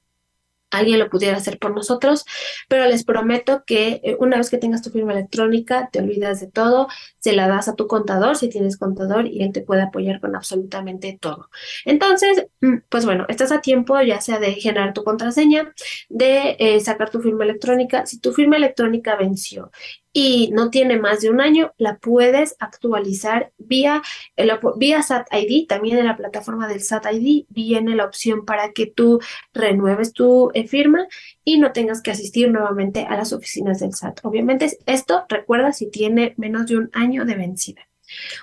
alguien 0.70 1.00
lo 1.00 1.10
pudiera 1.10 1.38
hacer 1.38 1.60
por 1.60 1.74
nosotros, 1.74 2.26
pero 2.68 2.86
les 2.86 3.04
prometo 3.04 3.64
que 3.66 4.02
eh, 4.04 4.18
una 4.20 4.38
vez 4.38 4.50
que 4.50 4.58
tengas 4.58 4.82
tu 4.82 4.90
firma 4.90 5.14
electrónica, 5.14 5.90
te 5.92 6.00
olvidas 6.00 6.40
de 6.42 6.48
todo, 6.48 6.88
se 7.20 7.34
la 7.34 7.48
das 7.48 7.68
a 7.68 7.76
tu 7.76 7.88
contador 7.88 8.36
si 8.36 8.50
tienes 8.50 8.78
contador 8.78 9.28
y 9.28 9.44
él 9.44 9.52
te 9.54 9.62
puede 9.62 9.82
apoyar 9.84 10.20
con 10.20 10.36
absolutamente 10.36 11.18
todo. 11.20 11.50
Entonces, 11.86 12.48
mm, 12.62 12.78
pues 12.90 13.06
bueno, 13.06 13.26
estás 13.30 13.52
a 13.52 13.62
tiempo 13.62 14.00
ya 14.02 14.22
sea 14.22 14.40
de 14.40 14.54
generar 14.54 14.94
tu 14.94 15.04
contraseña, 15.04 15.74
de 16.10 16.56
eh, 16.60 16.80
sacar 16.82 17.10
tu 17.10 17.22
firma 17.22 17.44
electrónica. 17.46 18.06
Si 18.06 18.20
tu 18.20 18.34
firma 18.34 18.58
electrónica 18.58 19.16
venció 19.16 19.72
y 20.20 20.50
no 20.52 20.72
tiene 20.72 20.98
más 20.98 21.22
de 21.22 21.30
un 21.30 21.40
año, 21.40 21.74
la 21.78 21.98
puedes 21.98 22.56
actualizar 22.58 23.52
vía, 23.60 24.02
vía 24.78 25.04
SAT 25.04 25.28
ID, 25.32 25.68
también 25.68 26.00
en 26.00 26.08
la 26.08 26.18
plataforma 26.18 26.68
del 26.68 26.82
SAT 26.82 27.06
ID 27.14 27.46
viene 27.50 27.94
la 27.94 28.06
opción 28.06 28.44
para 28.44 28.72
que 28.72 28.88
tú 28.88 29.20
renueves 29.54 30.14
tu 30.14 30.50
eh, 30.56 30.68
firma 30.68 31.06
y 31.44 31.60
no 31.60 31.72
tengas 31.72 32.02
que 32.02 32.10
asistir 32.10 32.50
nuevamente 32.50 33.06
a 33.08 33.16
las 33.16 33.32
oficinas 33.32 33.80
del 33.80 33.94
SAT. 33.94 34.22
Obviamente 34.24 34.76
esto, 34.88 35.26
recuerda, 35.30 35.72
si 35.72 35.92
tiene 35.92 36.34
menos 36.38 36.66
de 36.66 36.78
un 36.78 36.90
año 36.94 37.24
de 37.24 37.36
vencida. 37.36 37.88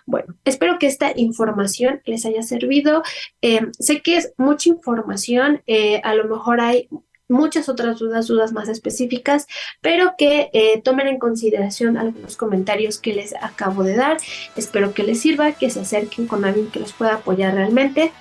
Bueno, 0.06 0.36
espero 0.44 0.78
que 0.78 0.86
esta 0.86 1.12
información 1.16 2.02
les 2.04 2.24
haya 2.24 2.44
servido. 2.44 3.02
Eh, 3.42 3.62
sé 3.80 4.00
que 4.00 4.16
es 4.16 4.32
mucha 4.36 4.68
información, 4.68 5.60
eh, 5.66 6.00
a 6.04 6.14
lo 6.14 6.28
mejor 6.28 6.60
hay 6.60 6.88
muchas 7.28 7.68
otras 7.68 7.98
dudas, 7.98 8.26
dudas 8.26 8.52
más 8.52 8.68
específicas, 8.68 9.46
pero 9.80 10.14
que 10.16 10.50
eh, 10.52 10.80
tomen 10.82 11.08
en 11.08 11.18
consideración 11.18 11.96
algunos 11.96 12.36
comentarios 12.36 12.98
que 12.98 13.14
les 13.14 13.34
acabo 13.34 13.82
de 13.82 13.96
dar. 13.96 14.18
Espero 14.56 14.94
que 14.94 15.02
les 15.02 15.20
sirva, 15.20 15.52
que 15.52 15.70
se 15.70 15.80
acerquen 15.80 16.26
con 16.26 16.44
alguien 16.44 16.70
que 16.70 16.80
los 16.80 16.92
pueda 16.92 17.14
apoyar 17.14 17.54
realmente. 17.54 18.12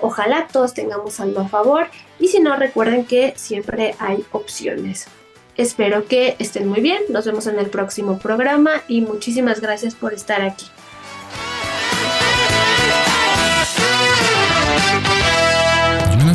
Ojalá 0.00 0.48
todos 0.52 0.74
tengamos 0.74 1.20
algo 1.20 1.40
a 1.40 1.48
favor 1.48 1.86
y 2.18 2.28
si 2.28 2.40
no, 2.40 2.56
recuerden 2.56 3.04
que 3.04 3.32
siempre 3.36 3.94
hay 3.98 4.24
opciones. 4.32 5.06
Espero 5.56 6.06
que 6.06 6.36
estén 6.38 6.68
muy 6.68 6.80
bien, 6.80 7.02
nos 7.10 7.26
vemos 7.26 7.46
en 7.46 7.58
el 7.58 7.66
próximo 7.66 8.18
programa 8.18 8.82
y 8.88 9.02
muchísimas 9.02 9.60
gracias 9.60 9.94
por 9.94 10.14
estar 10.14 10.40
aquí. 10.42 10.66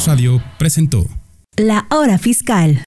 Radio 0.05 0.41
presentó 0.59 1.24
la 1.57 1.85
hora 1.89 2.17
fiscal. 2.17 2.81